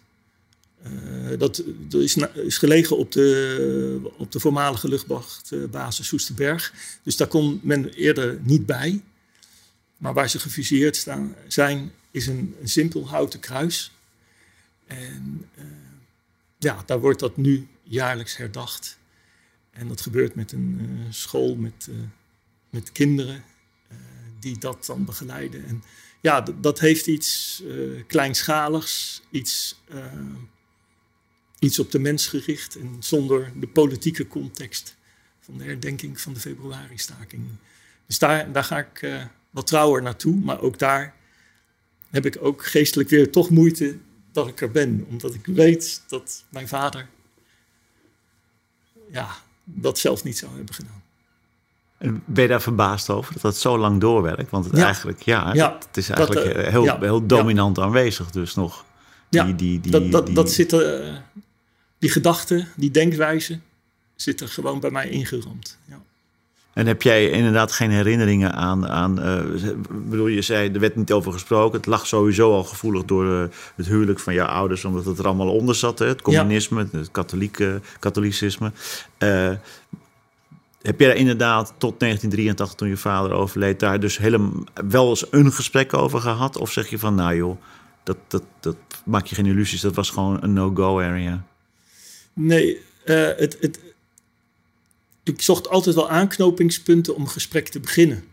Uh, 0.85 1.39
dat, 1.39 1.63
dat 1.87 2.01
is, 2.01 2.15
is, 2.33 2.57
gelegen 2.57 2.97
op 2.97 3.11
de, 3.11 4.11
op 4.17 4.31
de 4.31 4.39
voormalige 4.39 4.87
luchtmachtbasis 4.87 6.07
Soesterberg. 6.07 6.73
Dus 7.03 7.17
daar 7.17 7.27
kon 7.27 7.59
men 7.63 7.89
eerder 7.89 8.39
niet 8.43 8.65
bij. 8.65 9.01
Maar 9.99 10.13
waar 10.13 10.29
ze 10.29 10.39
gefusilleerd 10.39 10.95
staan, 10.95 11.35
zijn, 11.47 11.91
is 12.11 12.27
een, 12.27 12.55
simpel 12.63 13.07
houten 13.07 13.39
kruis. 13.39 13.91
En 14.87 15.49
eh, 15.55 15.63
ja, 16.57 16.83
daar 16.85 16.99
wordt 16.99 17.19
dat 17.19 17.37
nu 17.37 17.67
jaarlijks 17.83 18.37
herdacht. 18.37 18.97
En 19.71 19.87
dat 19.87 20.01
gebeurt 20.01 20.35
met 20.35 20.51
een 20.51 20.79
eh, 20.81 21.13
school 21.13 21.55
met, 21.55 21.87
uh, 21.89 21.95
met 22.69 22.91
kinderen 22.91 23.43
die 24.39 24.57
dat 24.57 24.85
dan 24.85 25.05
begeleiden. 25.05 25.65
En 25.65 25.83
ja, 26.21 26.41
dat 26.41 26.79
heeft 26.79 27.07
iets 27.07 27.63
kleinschaligs, 28.07 29.21
iets, 29.29 29.81
iets 31.59 31.79
op 31.79 31.91
de 31.91 31.99
mens 31.99 32.27
gericht 32.27 32.75
en 32.75 32.95
zonder 32.99 33.51
de 33.59 33.67
politieke 33.67 34.27
context 34.27 34.95
van 35.39 35.57
de 35.57 35.63
herdenking 35.63 36.21
van 36.21 36.33
de 36.33 36.39
februari-staking. 36.39 37.47
Dus 38.05 38.19
daar, 38.19 38.51
daar 38.51 38.63
ga 38.63 38.77
ik 38.77 39.01
wat 39.59 39.67
trouwer 39.67 40.01
naartoe, 40.01 40.35
maar 40.35 40.61
ook 40.61 40.79
daar 40.79 41.13
heb 42.09 42.25
ik 42.25 42.37
ook 42.41 42.65
geestelijk 42.65 43.09
weer 43.09 43.31
toch 43.31 43.49
moeite 43.49 43.97
dat 44.31 44.47
ik 44.47 44.61
er 44.61 44.71
ben. 44.71 45.05
Omdat 45.09 45.33
ik 45.33 45.45
weet 45.45 46.03
dat 46.07 46.43
mijn 46.49 46.67
vader 46.67 47.07
ja, 49.11 49.27
dat 49.63 49.99
zelf 49.99 50.23
niet 50.23 50.37
zou 50.37 50.55
hebben 50.55 50.75
gedaan. 50.75 51.03
En 51.97 52.23
ben 52.25 52.43
je 52.43 52.49
daar 52.49 52.61
verbaasd 52.61 53.09
over 53.09 53.33
dat 53.33 53.41
dat 53.41 53.57
zo 53.57 53.77
lang 53.77 53.99
doorwerkt? 53.99 54.49
Want 54.49 54.65
het, 54.65 54.77
eigenlijk, 54.77 55.21
ja, 55.21 55.53
ja 55.53 55.77
het, 55.87 55.97
is 55.97 56.09
eigenlijk 56.09 56.47
dat, 56.47 56.57
uh, 56.57 56.71
heel, 56.71 56.99
heel 56.99 57.25
dominant 57.25 57.79
aanwezig 57.79 58.31
dus 58.31 58.55
nog. 58.55 58.85
Die, 59.29 59.41
ja, 59.41 59.51
die, 59.51 59.79
die, 59.79 59.91
dat, 59.91 60.11
dat, 60.11 60.35
dat 60.35 60.51
zit 60.51 60.73
uh, 60.73 61.15
die 61.97 62.09
gedachten, 62.09 62.67
die 62.75 62.91
denkwijze, 62.91 63.59
zit 64.15 64.41
er 64.41 64.47
gewoon 64.47 64.79
bij 64.79 64.91
mij 64.91 65.09
ingeramd. 65.09 65.77
Ja. 65.85 66.01
En 66.73 66.87
heb 66.87 67.01
jij 67.01 67.29
inderdaad 67.29 67.71
geen 67.71 67.91
herinneringen 67.91 68.53
aan, 68.53 68.87
aan 68.87 69.19
uh, 69.19 69.71
bedoel, 69.91 70.27
je 70.27 70.41
zei, 70.41 70.71
er 70.71 70.79
werd 70.79 70.95
niet 70.95 71.11
over 71.11 71.31
gesproken. 71.31 71.77
Het 71.77 71.85
lag 71.85 72.07
sowieso 72.07 72.53
al 72.53 72.63
gevoelig 72.63 73.05
door 73.05 73.25
uh, 73.25 73.43
het 73.75 73.87
huwelijk 73.87 74.19
van 74.19 74.33
jouw 74.33 74.47
ouders, 74.47 74.85
omdat 74.85 75.05
het 75.05 75.19
er 75.19 75.25
allemaal 75.25 75.53
onder 75.53 75.75
zat. 75.75 75.99
Hè? 75.99 76.05
Het 76.05 76.21
communisme, 76.21 76.87
het 76.91 77.11
katholieke, 77.11 77.81
katholicisme. 77.99 78.71
Uh, 79.19 79.51
heb 80.81 80.99
jij 80.99 81.15
inderdaad 81.15 81.73
tot 81.77 81.99
1983, 81.99 82.77
toen 82.77 82.89
je 82.89 82.97
vader 82.97 83.31
overleed, 83.31 83.79
daar 83.79 83.99
dus 83.99 84.17
helemaal 84.17 84.63
wel 84.87 85.09
eens 85.09 85.25
een 85.31 85.51
gesprek 85.51 85.93
over 85.93 86.21
gehad? 86.21 86.57
Of 86.57 86.71
zeg 86.71 86.89
je 86.89 86.99
van, 86.99 87.15
nou 87.15 87.35
joh, 87.35 87.61
dat, 88.03 88.17
dat, 88.27 88.43
dat 88.59 88.77
maak 89.05 89.25
je 89.25 89.35
geen 89.35 89.45
illusies, 89.45 89.81
dat 89.81 89.95
was 89.95 90.09
gewoon 90.09 90.37
een 90.41 90.53
no-go 90.53 90.99
area? 91.01 91.43
Nee, 92.33 92.81
het, 93.03 93.57
het, 93.59 93.79
ik 95.29 95.41
zocht 95.41 95.67
altijd 95.67 95.95
wel 95.95 96.09
aanknopingspunten 96.09 97.15
om 97.15 97.21
een 97.21 97.29
gesprek 97.29 97.67
te 97.67 97.79
beginnen. 97.79 98.23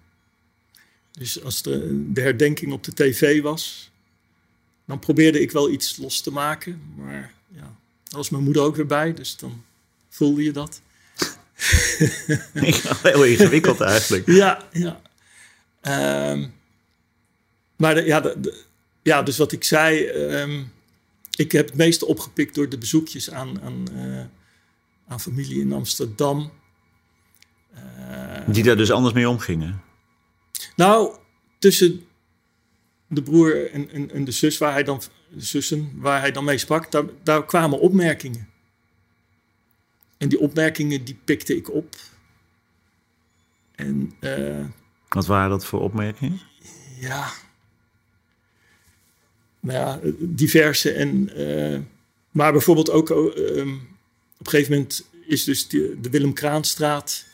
Dus 1.13 1.43
als 1.43 1.63
de, 1.63 2.05
de 2.13 2.21
herdenking 2.21 2.73
op 2.73 2.85
de 2.85 2.95
tv 2.95 3.43
was, 3.43 3.91
dan 4.85 4.99
probeerde 4.99 5.41
ik 5.41 5.51
wel 5.51 5.71
iets 5.71 5.97
los 5.97 6.21
te 6.21 6.33
maken. 6.33 6.81
Maar 6.97 7.33
ja, 7.49 7.61
daar 8.05 8.17
was 8.17 8.31
mijn 8.31 8.45
moeder 8.45 8.63
ook 8.63 8.77
weer 8.77 8.87
bij, 8.87 9.15
dus 9.15 9.37
dan 9.37 9.65
voelde 10.09 10.43
je 10.43 10.53
dat. 10.53 10.81
Heel 13.03 13.25
ingewikkeld 13.25 13.81
eigenlijk. 13.81 14.27
ja, 14.27 14.69
ja. 14.73 15.01
Um, 16.33 16.55
maar 17.77 17.95
de, 17.95 18.05
ja, 18.05 18.21
de, 18.21 18.65
ja, 19.03 19.23
dus 19.23 19.37
wat 19.37 19.53
ik 19.53 19.65
zei, 19.65 20.09
um, 20.09 20.73
ik 21.37 21.53
heb 21.53 21.67
het 21.67 21.77
meeste 21.77 22.07
opgepikt 22.07 22.55
door 22.55 22.69
de 22.69 22.79
bezoekjes 22.79 23.31
aan, 23.31 23.61
aan, 23.63 23.87
uh, 23.93 24.25
aan 25.09 25.21
familie 25.21 25.61
in 25.61 25.73
Amsterdam. 25.73 26.53
Die 28.47 28.63
daar 28.63 28.77
dus 28.77 28.91
anders 28.91 29.15
mee 29.15 29.29
omgingen? 29.29 29.83
Nou, 30.77 31.17
tussen 31.59 32.07
de 33.07 33.23
broer 33.23 33.71
en, 33.73 33.91
en, 33.91 34.11
en, 34.11 34.25
de 34.25 34.31
zus 34.31 34.59
waar 34.59 34.73
hij 34.73 34.83
dan, 34.83 35.01
de 35.29 35.41
zussen 35.41 35.93
waar 35.95 36.21
hij 36.21 36.33
dan 36.33 36.45
mee 36.45 36.59
sprak, 36.59 36.91
daar, 36.91 37.05
daar 37.23 37.45
kwamen 37.45 37.81
opmerkingen. 37.81 38.49
En 40.17 40.29
die 40.29 40.41
opmerkingen 40.41 41.05
die 41.05 41.19
pikte 41.25 41.57
ik 41.57 41.73
op. 41.73 41.97
En, 43.75 44.15
uh, 44.21 44.65
Wat 45.09 45.27
waren 45.27 45.51
dat 45.51 45.65
voor 45.65 45.81
opmerkingen? 45.81 46.41
Ja, 47.01 47.33
nou 49.61 49.79
ja, 49.79 50.01
diverse. 50.19 50.93
En, 50.93 51.41
uh, 51.41 51.81
maar 52.31 52.53
bijvoorbeeld 52.53 52.91
ook 52.91 53.11
uh, 53.11 53.17
op 53.17 53.37
een 53.37 53.87
gegeven 54.39 54.73
moment 54.73 55.09
is 55.27 55.45
dus 55.45 55.69
de, 55.69 55.99
de 56.01 56.11
Willem 56.11 56.33
Kraanstraat 56.33 57.26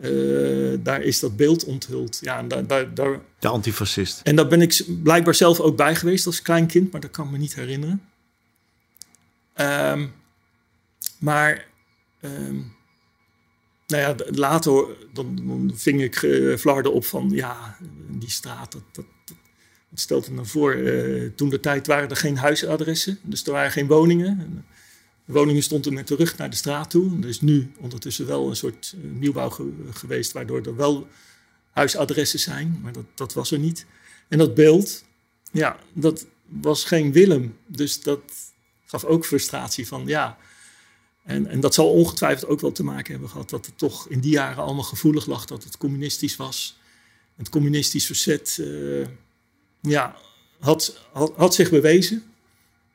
uh, 0.00 0.78
daar 0.82 1.02
is 1.02 1.20
dat 1.20 1.36
beeld 1.36 1.64
onthuld. 1.64 2.18
Ja, 2.20 2.38
en 2.38 2.48
daar, 2.48 2.66
daar, 2.66 2.94
daar, 2.94 3.20
de 3.38 3.48
antifascist. 3.48 4.20
En 4.22 4.36
daar 4.36 4.48
ben 4.48 4.60
ik 4.60 4.84
blijkbaar 5.02 5.34
zelf 5.34 5.60
ook 5.60 5.76
bij 5.76 5.94
geweest 5.96 6.26
als 6.26 6.42
klein 6.42 6.66
kind, 6.66 6.92
maar 6.92 7.00
dat 7.00 7.10
kan 7.10 7.24
ik 7.24 7.30
me 7.30 7.38
niet 7.38 7.54
herinneren. 7.54 8.02
Um, 9.56 10.12
maar 11.18 11.66
um, 12.20 12.74
nou 13.86 14.02
ja, 14.02 14.14
later 14.30 14.86
dan, 15.12 15.36
dan 15.36 15.72
ving 15.74 16.02
ik 16.02 16.22
uh, 16.22 16.56
flarden 16.56 16.92
op 16.92 17.04
van 17.04 17.30
ja, 17.30 17.76
die 18.08 18.30
straat, 18.30 18.72
dat, 18.72 18.82
dat, 18.92 19.04
dat 19.88 20.00
stelt 20.00 20.26
er 20.26 20.32
nou 20.32 20.46
voor. 20.46 20.74
Uh, 20.74 21.30
toen 21.36 21.48
de 21.48 21.60
tijd 21.60 21.86
waren 21.86 22.10
er 22.10 22.16
geen 22.16 22.36
huisadressen, 22.36 23.18
dus 23.22 23.46
er 23.46 23.52
waren 23.52 23.70
geen 23.70 23.86
woningen. 23.86 24.64
De 25.24 25.32
woningen 25.32 25.62
stonden 25.62 25.94
met 25.94 26.08
de 26.08 26.14
rug 26.14 26.36
naar 26.36 26.50
de 26.50 26.56
straat 26.56 26.90
toe. 26.90 27.18
Er 27.22 27.28
is 27.28 27.40
nu 27.40 27.72
ondertussen 27.78 28.26
wel 28.26 28.48
een 28.48 28.56
soort 28.56 28.94
eh, 28.96 29.10
nieuwbouw 29.10 29.74
geweest, 29.90 30.32
waardoor 30.32 30.62
er 30.62 30.76
wel 30.76 31.08
huisadressen 31.70 32.38
zijn, 32.38 32.78
maar 32.82 32.92
dat, 32.92 33.04
dat 33.14 33.32
was 33.32 33.50
er 33.50 33.58
niet. 33.58 33.86
En 34.28 34.38
dat 34.38 34.54
beeld, 34.54 35.04
ja, 35.52 35.78
dat 35.92 36.26
was 36.46 36.84
geen 36.84 37.12
Willem. 37.12 37.56
Dus 37.66 38.02
dat 38.02 38.20
gaf 38.86 39.04
ook 39.04 39.26
frustratie 39.26 39.86
van, 39.86 40.06
ja. 40.06 40.38
En, 41.24 41.46
en 41.46 41.60
dat 41.60 41.74
zal 41.74 41.90
ongetwijfeld 41.90 42.50
ook 42.50 42.60
wel 42.60 42.72
te 42.72 42.84
maken 42.84 43.12
hebben 43.12 43.30
gehad 43.30 43.50
dat 43.50 43.66
het 43.66 43.78
toch 43.78 44.08
in 44.08 44.20
die 44.20 44.30
jaren 44.30 44.64
allemaal 44.64 44.82
gevoelig 44.82 45.26
lag 45.26 45.44
dat 45.44 45.64
het 45.64 45.76
communistisch 45.76 46.36
was. 46.36 46.78
Het 47.36 47.48
communistisch 47.48 48.06
verzet, 48.06 48.56
uh, 48.60 49.06
ja, 49.80 50.16
had, 50.60 51.00
had 51.36 51.54
zich 51.54 51.70
bewezen. 51.70 52.22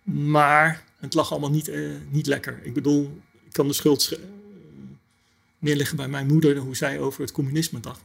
Maar 0.04 0.84
het 1.00 1.14
lag 1.14 1.32
allemaal 1.32 1.50
niet, 1.50 1.70
uh, 1.70 1.96
niet 2.10 2.28
lekker. 2.28 2.60
Ik 2.64 2.74
bedoel, 2.74 3.22
ik 3.46 3.54
kan 3.54 3.68
de 3.68 3.74
schuld 3.74 4.14
uh, 4.14 4.20
neerleggen 5.60 5.98
bij 5.98 6.08
mijn 6.08 6.28
moeder, 6.28 6.58
hoe 6.58 6.76
zij 6.76 7.00
over 7.00 7.22
het 7.22 7.32
communisme 7.32 7.80
dacht, 7.80 8.02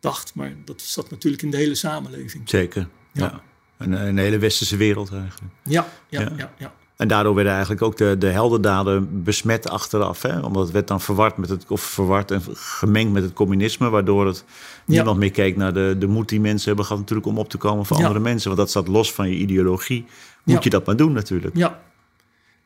dacht. 0.00 0.34
Maar 0.34 0.52
dat 0.64 0.80
zat 0.80 1.10
natuurlijk 1.10 1.42
in 1.42 1.50
de 1.50 1.56
hele 1.56 1.74
samenleving. 1.74 2.48
Zeker, 2.48 2.88
ja. 3.12 3.24
ja. 3.24 3.42
Een, 3.76 3.92
een, 3.92 4.18
hele 4.18 4.38
westerse 4.38 4.76
wereld 4.76 5.12
eigenlijk. 5.12 5.52
Ja, 5.62 5.88
ja, 6.08 6.20
ja. 6.20 6.32
ja, 6.36 6.52
ja. 6.58 6.74
En 6.98 7.08
daardoor 7.08 7.34
werden 7.34 7.52
eigenlijk 7.52 7.82
ook 7.82 7.96
de, 7.96 8.16
de 8.18 8.26
heldendaden 8.26 9.22
besmet 9.22 9.68
achteraf. 9.68 10.22
Hè? 10.22 10.40
Omdat 10.40 10.62
het 10.62 10.72
werd 10.72 10.88
dan 10.88 11.00
verward, 11.00 11.36
met 11.36 11.48
het, 11.48 11.64
of 11.68 11.80
verward 11.80 12.30
en 12.30 12.42
gemengd 12.52 13.12
met 13.12 13.22
het 13.22 13.32
communisme. 13.32 13.88
Waardoor 13.88 14.26
het 14.26 14.44
niemand 14.84 15.18
meer 15.18 15.30
keek 15.30 15.56
naar 15.56 15.74
de, 15.74 15.96
de 15.98 16.06
moed 16.06 16.28
die 16.28 16.40
mensen 16.40 16.66
hebben 16.66 16.84
gehad 16.84 17.00
natuurlijk 17.00 17.28
om 17.28 17.38
op 17.38 17.48
te 17.48 17.56
komen 17.56 17.86
voor 17.86 17.96
andere 17.96 18.18
mensen. 18.18 18.46
Want 18.46 18.60
dat 18.60 18.70
staat 18.70 18.88
los 18.88 19.12
van 19.12 19.28
je 19.28 19.36
ideologie. 19.36 20.04
Moet 20.44 20.64
je 20.64 20.70
dat 20.70 20.86
maar 20.86 20.96
doen 20.96 21.12
natuurlijk. 21.12 21.56
Ja, 21.56 21.80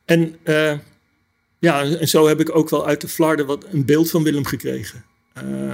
en, 0.05 0.35
uh, 0.43 0.79
ja, 1.59 1.83
en 1.83 2.07
zo 2.07 2.27
heb 2.27 2.39
ik 2.39 2.55
ook 2.55 2.69
wel 2.69 2.85
uit 2.85 3.01
de 3.01 3.07
flarden 3.07 3.45
wat 3.45 3.65
een 3.65 3.85
beeld 3.85 4.09
van 4.09 4.23
Willem 4.23 4.45
gekregen. 4.45 5.05
Uh, 5.37 5.73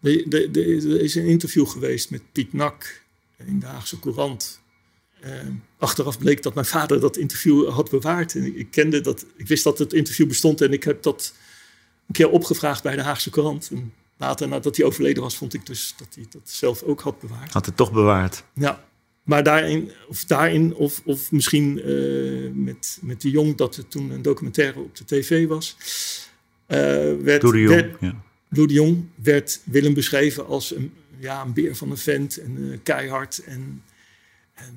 er 0.00 1.00
is 1.00 1.14
een 1.14 1.26
interview 1.26 1.66
geweest 1.66 2.10
met 2.10 2.22
Piet 2.32 2.52
Nak 2.52 3.02
in 3.36 3.60
de 3.60 3.66
Haagse 3.66 3.98
Courant. 4.00 4.60
Uh, 5.24 5.30
achteraf 5.78 6.18
bleek 6.18 6.42
dat 6.42 6.54
mijn 6.54 6.66
vader 6.66 7.00
dat 7.00 7.16
interview 7.16 7.68
had 7.68 7.90
bewaard. 7.90 8.34
En 8.34 8.58
ik, 8.58 8.70
kende 8.70 9.00
dat, 9.00 9.24
ik 9.36 9.46
wist 9.46 9.64
dat 9.64 9.78
het 9.78 9.92
interview 9.92 10.28
bestond 10.28 10.60
en 10.60 10.72
ik 10.72 10.84
heb 10.84 11.02
dat 11.02 11.34
een 12.06 12.14
keer 12.14 12.30
opgevraagd 12.30 12.82
bij 12.82 12.96
de 12.96 13.02
Haagse 13.02 13.30
Courant. 13.30 13.68
En 13.70 13.92
later, 14.16 14.48
nadat 14.48 14.76
hij 14.76 14.86
overleden 14.86 15.22
was, 15.22 15.36
vond 15.36 15.54
ik 15.54 15.66
dus 15.66 15.94
dat 15.96 16.14
hij 16.14 16.26
dat 16.30 16.42
zelf 16.44 16.82
ook 16.82 17.00
had 17.00 17.20
bewaard. 17.20 17.52
Had 17.52 17.66
het 17.66 17.76
toch 17.76 17.92
bewaard? 17.92 18.44
Ja. 18.54 18.86
Maar 19.28 19.42
daarin, 19.42 19.90
of, 20.08 20.24
daarin, 20.24 20.74
of, 20.74 21.02
of 21.04 21.32
misschien 21.32 21.90
uh, 21.90 22.50
met, 22.54 22.98
met 23.02 23.20
de 23.20 23.30
Jong, 23.30 23.56
dat 23.56 23.76
er 23.76 23.88
toen 23.88 24.10
een 24.10 24.22
documentaire 24.22 24.80
op 24.80 24.96
de 24.96 25.04
tv 25.04 25.46
was. 25.46 25.76
Uh, 26.68 26.76
werd, 27.22 27.40
Doe 27.40 27.52
de 27.52 27.60
Jong, 27.60 27.74
werd, 27.74 27.96
ja. 28.00 28.22
Doe 28.48 28.66
de 28.66 28.72
Jong 28.72 29.04
werd 29.14 29.60
Willem 29.64 29.94
beschreven 29.94 30.46
als 30.46 30.74
een, 30.74 30.92
ja, 31.18 31.42
een 31.42 31.52
beer 31.52 31.76
van 31.76 31.90
een 31.90 31.96
vent 31.96 32.36
en 32.36 32.56
uh, 32.58 32.78
keihard. 32.82 33.38
En, 33.38 33.82
en, 34.54 34.74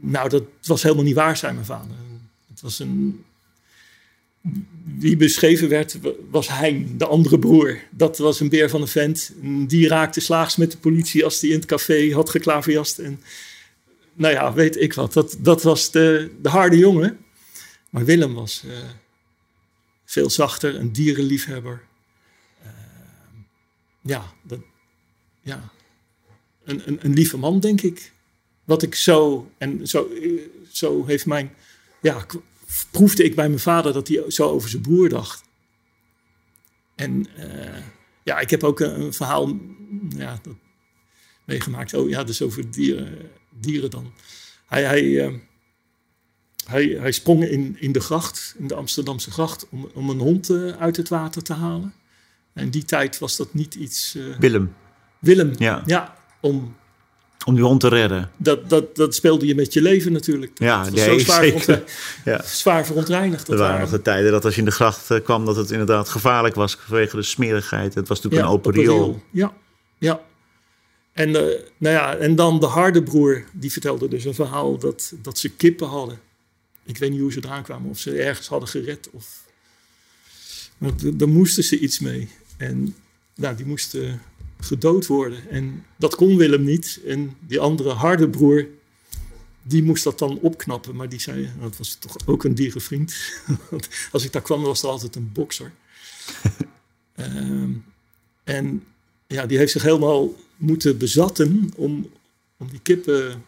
nou, 0.00 0.28
dat 0.28 0.44
was 0.62 0.82
helemaal 0.82 1.04
niet 1.04 1.14
waar, 1.14 1.36
zei 1.36 1.52
mijn 1.52 1.64
vader. 1.64 1.96
Het 2.48 2.60
was 2.60 2.78
een. 2.78 3.24
Wie 4.98 5.16
beschreven 5.16 5.68
werd, 5.68 5.98
was 6.30 6.48
Hein, 6.48 6.98
de 6.98 7.06
andere 7.06 7.38
broer. 7.38 7.78
Dat 7.90 8.18
was 8.18 8.40
een 8.40 8.48
beer 8.48 8.70
van 8.70 8.80
een 8.80 8.88
vent. 8.88 9.32
Die 9.66 9.88
raakte 9.88 10.20
slaags 10.20 10.56
met 10.56 10.72
de 10.72 10.78
politie 10.78 11.24
als 11.24 11.40
hij 11.40 11.50
in 11.50 11.56
het 11.56 11.66
café 11.66 12.12
had 12.12 12.30
geklaverjast. 12.30 12.98
En 12.98 13.20
nou 14.14 14.34
ja, 14.34 14.52
weet 14.52 14.76
ik 14.76 14.92
wat. 14.92 15.12
Dat, 15.12 15.36
dat 15.38 15.62
was 15.62 15.90
de, 15.90 16.30
de 16.42 16.48
harde 16.48 16.78
jongen. 16.78 17.18
Maar 17.90 18.04
Willem 18.04 18.34
was 18.34 18.62
uh, 18.66 18.72
veel 20.04 20.30
zachter, 20.30 20.74
een 20.74 20.92
dierenliefhebber. 20.92 21.82
Uh, 22.62 22.70
ja, 24.00 24.32
dat, 24.42 24.60
ja. 25.40 25.70
Een, 26.64 26.82
een, 26.84 26.98
een 27.02 27.12
lieve 27.12 27.36
man, 27.36 27.60
denk 27.60 27.80
ik. 27.80 28.12
wat 28.68 28.82
ik 28.82 28.94
zo, 28.94 29.50
en 29.58 29.88
zo, 29.88 30.08
zo 30.70 31.06
heeft 31.06 31.26
mijn, 31.26 31.54
ja, 32.00 32.26
proefde 32.90 33.24
ik 33.24 33.34
bij 33.34 33.48
mijn 33.48 33.60
vader 33.60 33.92
dat 33.92 34.08
hij 34.08 34.24
zo 34.28 34.50
over 34.50 34.68
zijn 34.68 34.82
broer 34.82 35.08
dacht. 35.08 35.42
En 36.94 37.26
eh, 37.36 37.82
ja, 38.24 38.38
ik 38.38 38.50
heb 38.50 38.64
ook 38.64 38.80
een, 38.80 39.00
een 39.00 39.12
verhaal 39.12 39.58
ja, 40.08 40.38
dat, 40.42 40.54
meegemaakt. 41.44 41.94
Oh 41.94 42.08
ja, 42.08 42.24
dus 42.24 42.42
over 42.42 42.70
dieren, 42.70 43.30
dieren 43.50 43.90
dan. 43.90 44.12
Hij, 44.66 44.84
hij, 44.84 45.26
eh, 45.26 45.34
hij, 46.66 46.84
hij 46.84 47.12
sprong 47.12 47.44
in, 47.44 47.76
in 47.80 47.92
de 47.92 48.00
gracht, 48.00 48.54
in 48.58 48.66
de 48.66 48.74
Amsterdamse 48.74 49.30
gracht, 49.30 49.68
om, 49.68 49.90
om 49.94 50.10
een 50.10 50.18
hond 50.18 50.50
uh, 50.50 50.76
uit 50.76 50.96
het 50.96 51.08
water 51.08 51.42
te 51.42 51.52
halen. 51.52 51.94
En 52.52 52.64
in 52.64 52.70
die 52.70 52.84
tijd 52.84 53.18
was 53.18 53.36
dat 53.36 53.54
niet 53.54 53.74
iets. 53.74 54.18
Willem. 54.38 54.74
Willem, 55.18 55.52
Ja. 55.58 55.82
ja. 55.86 56.16
Om, 56.40 56.76
Om 57.48 57.54
die 57.54 57.64
hond 57.64 57.80
te 57.80 57.88
redden. 57.88 58.30
dat, 58.36 58.68
dat, 58.68 58.96
dat 58.96 59.14
speelde 59.14 59.46
je 59.46 59.54
met 59.54 59.72
je 59.72 59.82
leven 59.82 60.12
natuurlijk. 60.12 60.58
Ja, 60.58 60.82
dat 60.84 60.90
was 60.92 61.06
nee, 61.06 61.18
zo 61.18 61.24
zwaar, 61.24 61.82
Ja. 62.24 62.42
zwaar 62.42 62.86
verontreinigd. 62.86 63.46
Dat 63.46 63.54
Er 63.54 63.62
waren 63.62 63.80
nog 63.80 63.90
de 63.90 64.02
tijden 64.02 64.30
dat 64.32 64.44
als 64.44 64.54
je 64.54 64.60
in 64.60 64.66
de 64.66 64.72
gracht 64.72 65.10
eh, 65.10 65.22
kwam, 65.24 65.44
dat 65.44 65.56
het 65.56 65.70
inderdaad 65.70 66.08
gevaarlijk 66.08 66.54
was 66.54 66.76
vanwege 66.80 67.16
de 67.16 67.22
smerigheid. 67.22 67.94
Het 67.94 68.08
was 68.08 68.16
natuurlijk 68.20 68.42
Ja, 68.42 68.48
een 68.48 68.58
open 68.58 68.72
riool. 68.72 69.22
Ja, 69.30 69.52
ja. 69.98 70.20
En, 71.12 71.28
eh, 71.28 71.60
nou 71.78 71.94
ja, 71.94 72.16
en 72.16 72.34
dan 72.34 72.60
de 72.60 72.66
harde 72.66 73.02
broer, 73.02 73.44
die 73.52 73.72
vertelde 73.72 74.08
dus 74.08 74.24
een 74.24 74.34
verhaal 74.34 74.78
dat, 74.78 75.12
dat 75.22 75.38
ze 75.38 75.48
kippen 75.48 75.88
hadden. 75.88 76.18
Ik 76.84 76.98
weet 76.98 77.10
niet 77.10 77.20
hoe 77.20 77.32
ze 77.32 77.40
eraan 77.44 77.62
kwamen, 77.62 77.90
of 77.90 77.98
ze 77.98 78.22
ergens 78.22 78.48
hadden 78.48 78.68
gered. 78.68 79.08
Of... 79.12 79.44
Maar 80.78 80.90
daar 81.14 81.28
moesten 81.28 81.64
ze 81.64 81.78
iets 81.78 81.98
mee. 81.98 82.28
En 82.56 82.94
nou, 83.34 83.56
die 83.56 83.66
moesten 83.66 84.20
gedood 84.60 85.06
worden. 85.06 85.50
En 85.50 85.84
dat 85.96 86.14
kon 86.14 86.36
Willem 86.36 86.64
niet. 86.64 87.00
En 87.06 87.36
die 87.40 87.60
andere 87.60 87.90
harde 87.90 88.28
broer, 88.28 88.66
die 89.62 89.82
moest 89.82 90.04
dat 90.04 90.18
dan 90.18 90.38
opknappen. 90.38 90.96
Maar 90.96 91.08
die 91.08 91.20
zei, 91.20 91.50
dat 91.60 91.76
was 91.76 91.94
toch 91.94 92.16
ook 92.26 92.44
een 92.44 92.54
dierenvriend. 92.54 93.16
Want 93.70 93.88
Als 94.12 94.24
ik 94.24 94.32
daar 94.32 94.42
kwam, 94.42 94.62
was 94.62 94.82
er 94.82 94.88
altijd 94.88 95.16
een 95.16 95.30
bokser. 95.32 95.72
Ehm, 97.14 97.70
en 98.44 98.84
ja, 99.26 99.46
die 99.46 99.58
heeft 99.58 99.72
zich 99.72 99.82
helemaal 99.82 100.34
moeten 100.56 100.98
bezatten 100.98 101.70
om, 101.76 102.10
om 102.56 102.68
die 102.70 102.80
kippen 102.82 103.44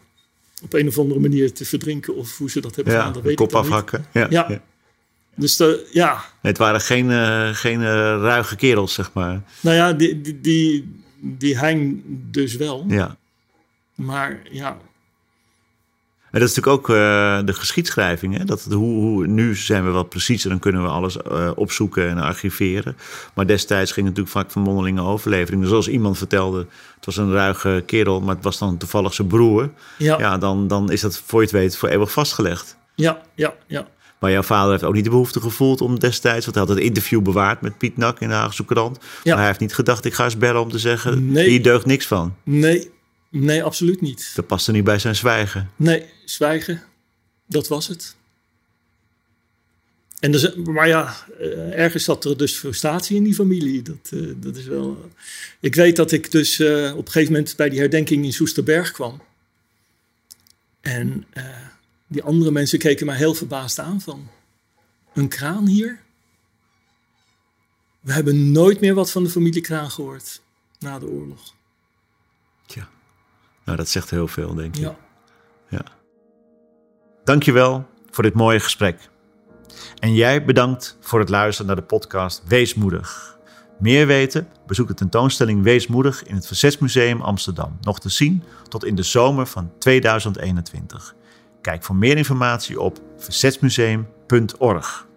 op 0.63 0.73
een 0.73 0.87
of 0.87 0.99
andere 0.99 1.19
manier 1.19 1.53
te 1.53 1.65
verdrinken. 1.65 2.15
Of 2.15 2.37
hoe 2.37 2.49
ze 2.49 2.61
dat 2.61 2.75
hebben 2.75 2.93
Ja, 2.93 2.99
gedaan, 2.99 3.13
dat 3.13 3.21
de 3.21 3.27
weet 3.27 3.37
kop 3.37 3.49
ik 3.49 3.55
afhakken. 3.55 4.05
Ja. 4.13 4.27
Ja. 4.29 4.45
ja. 4.49 4.61
Dus 5.35 5.55
de, 5.55 5.87
ja, 5.91 6.13
Nee, 6.13 6.51
Het 6.51 6.57
waren 6.57 6.81
geen, 6.81 7.11
eh, 7.11 7.49
geen 7.53 7.81
eh, 7.81 7.87
ruige 8.21 8.55
kerels, 8.55 8.93
zeg 8.93 9.13
maar. 9.13 9.41
nou 9.59 9.75
ja, 9.75 9.93
die, 9.93 10.21
die, 10.21 10.41
die, 10.41 11.00
die 11.21 11.57
Hein 11.57 12.03
dus 12.31 12.55
wel. 12.55 12.85
Ja. 12.87 13.17
Maar 13.95 14.39
ja, 14.51 14.77
En 16.31 16.39
dat 16.39 16.49
is 16.49 16.55
natuurlijk 16.55 16.89
ook 16.89 16.95
eh, 16.95 17.45
de 17.45 17.53
geschiedschrijving. 17.53 18.37
Hè? 18.37 18.45
Dat, 18.45 18.63
hoe, 18.63 19.01
hoe, 19.01 19.27
nu 19.27 19.55
zijn 19.55 19.85
we 19.85 19.89
wat 19.89 20.09
preciezer, 20.09 20.49
dan 20.49 20.59
kunnen 20.59 20.81
we 20.81 20.87
alles 20.87 21.21
eh, 21.21 21.51
opzoeken 21.55 22.09
en 22.09 22.17
archiveren. 22.17 22.97
Maar 23.33 23.47
destijds 23.47 23.91
ging 23.91 24.07
het 24.07 24.15
natuurlijk 24.15 24.45
vaak 24.45 24.53
van 24.53 24.61
mondelinge 24.61 25.01
overlevering. 25.01 25.63
Dus 25.63 25.71
als 25.71 25.87
iemand 25.87 26.17
vertelde, 26.17 26.59
het 26.95 27.05
was 27.05 27.17
een 27.17 27.31
ruige 27.31 27.83
kerel, 27.85 28.21
maar 28.21 28.35
het 28.35 28.43
was 28.43 28.57
dan 28.57 28.77
toevallig 28.77 29.13
zijn 29.13 29.27
broer. 29.27 29.69
ja, 29.97 30.17
ja, 30.17 30.19
Ja, 30.19 30.37
dan, 30.37 30.67
dan 30.67 30.91
is 30.91 31.01
dat 31.01 31.17
voor 31.17 31.39
je 31.39 31.45
het 31.45 31.55
weet 31.55 31.77
voor 31.77 31.89
eeuwig 31.89 32.11
vastgelegd. 32.11 32.77
ja, 32.95 33.21
ja. 33.35 33.53
ja. 33.67 33.87
Maar 34.21 34.31
jouw 34.31 34.41
vader 34.41 34.71
heeft 34.71 34.83
ook 34.83 34.93
niet 34.93 35.03
de 35.03 35.09
behoefte 35.09 35.41
gevoeld 35.41 35.81
om 35.81 35.99
destijds... 35.99 36.45
want 36.45 36.57
hij 36.57 36.65
had 36.65 36.75
het 36.75 36.85
interview 36.85 37.21
bewaard 37.21 37.61
met 37.61 37.77
Piet 37.77 37.97
Nak 37.97 38.19
in 38.19 38.27
de 38.27 38.33
Haagse 38.33 38.65
Krant. 38.65 38.99
Maar 39.23 39.37
hij 39.37 39.45
heeft 39.45 39.59
niet 39.59 39.73
gedacht, 39.73 40.05
ik 40.05 40.13
ga 40.13 40.23
eens 40.23 40.37
bellen 40.37 40.61
om 40.61 40.69
te 40.69 40.79
zeggen... 40.79 41.31
Nee. 41.31 41.49
hier 41.49 41.63
deugt 41.63 41.85
niks 41.85 42.07
van. 42.07 42.35
Nee, 42.43 42.89
nee, 43.29 43.63
absoluut 43.63 44.01
niet. 44.01 44.31
Dat 44.35 44.47
paste 44.47 44.71
niet 44.71 44.83
bij 44.83 44.99
zijn 44.99 45.15
zwijgen. 45.15 45.69
Nee, 45.75 46.05
zwijgen, 46.25 46.81
dat 47.45 47.67
was 47.67 47.87
het. 47.87 48.15
En 50.19 50.31
dus, 50.31 50.55
maar 50.55 50.87
ja, 50.87 51.15
eh, 51.39 51.79
ergens 51.79 52.03
zat 52.03 52.25
er 52.25 52.37
dus 52.37 52.57
frustratie 52.57 53.15
in 53.15 53.23
die 53.23 53.33
familie. 53.33 53.81
Dat, 53.81 54.09
eh, 54.11 54.19
dat 54.35 54.55
is 54.55 54.65
wel. 54.65 55.09
Ik 55.59 55.75
weet 55.75 55.95
dat 55.95 56.11
ik 56.11 56.31
dus 56.31 56.59
eh, 56.59 56.91
op 56.95 57.05
een 57.05 57.11
gegeven 57.11 57.33
moment 57.33 57.55
bij 57.55 57.69
die 57.69 57.79
herdenking 57.79 58.25
in 58.25 58.33
Soesterberg 58.33 58.91
kwam. 58.91 59.21
En 60.81 61.25
die 62.11 62.23
andere 62.23 62.51
mensen 62.51 62.79
keken 62.79 63.05
mij 63.05 63.15
heel 63.15 63.33
verbaasd 63.33 63.79
aan 63.79 64.01
van 64.01 64.27
een 65.13 65.27
kraan 65.27 65.67
hier. 65.67 65.99
We 67.99 68.13
hebben 68.13 68.51
nooit 68.51 68.79
meer 68.79 68.93
wat 68.93 69.11
van 69.11 69.23
de 69.23 69.29
familie 69.29 69.61
Kraan 69.61 69.91
gehoord 69.91 70.41
na 70.79 70.99
de 70.99 71.07
oorlog. 71.07 71.53
Tja, 72.65 72.89
nou 73.65 73.77
dat 73.77 73.89
zegt 73.89 74.09
heel 74.09 74.27
veel, 74.27 74.53
denk 74.55 74.75
ik. 74.75 74.81
Ja. 74.81 74.97
Ja. 75.69 75.83
Dankjewel 77.23 77.87
voor 78.09 78.23
dit 78.23 78.33
mooie 78.33 78.59
gesprek. 78.59 79.09
En 79.99 80.13
jij 80.13 80.45
bedankt 80.45 80.97
voor 80.99 81.19
het 81.19 81.29
luisteren 81.29 81.67
naar 81.67 81.75
de 81.75 81.87
podcast 81.87 82.43
Weesmoedig. 82.47 83.37
Meer 83.79 84.07
weten? 84.07 84.47
Bezoek 84.67 84.87
de 84.87 84.93
tentoonstelling 84.93 85.63
Weesmoedig 85.63 86.23
in 86.23 86.35
het 86.35 86.47
Verzetsmuseum 86.47 87.21
Amsterdam. 87.21 87.77
Nog 87.81 87.99
te 87.99 88.09
zien 88.09 88.43
tot 88.67 88.85
in 88.85 88.95
de 88.95 89.03
zomer 89.03 89.47
van 89.47 89.71
2021. 89.77 91.15
Kijk 91.61 91.83
voor 91.83 91.95
meer 91.95 92.17
informatie 92.17 92.79
op 92.81 92.99
verzetsmuseum.org. 93.17 95.09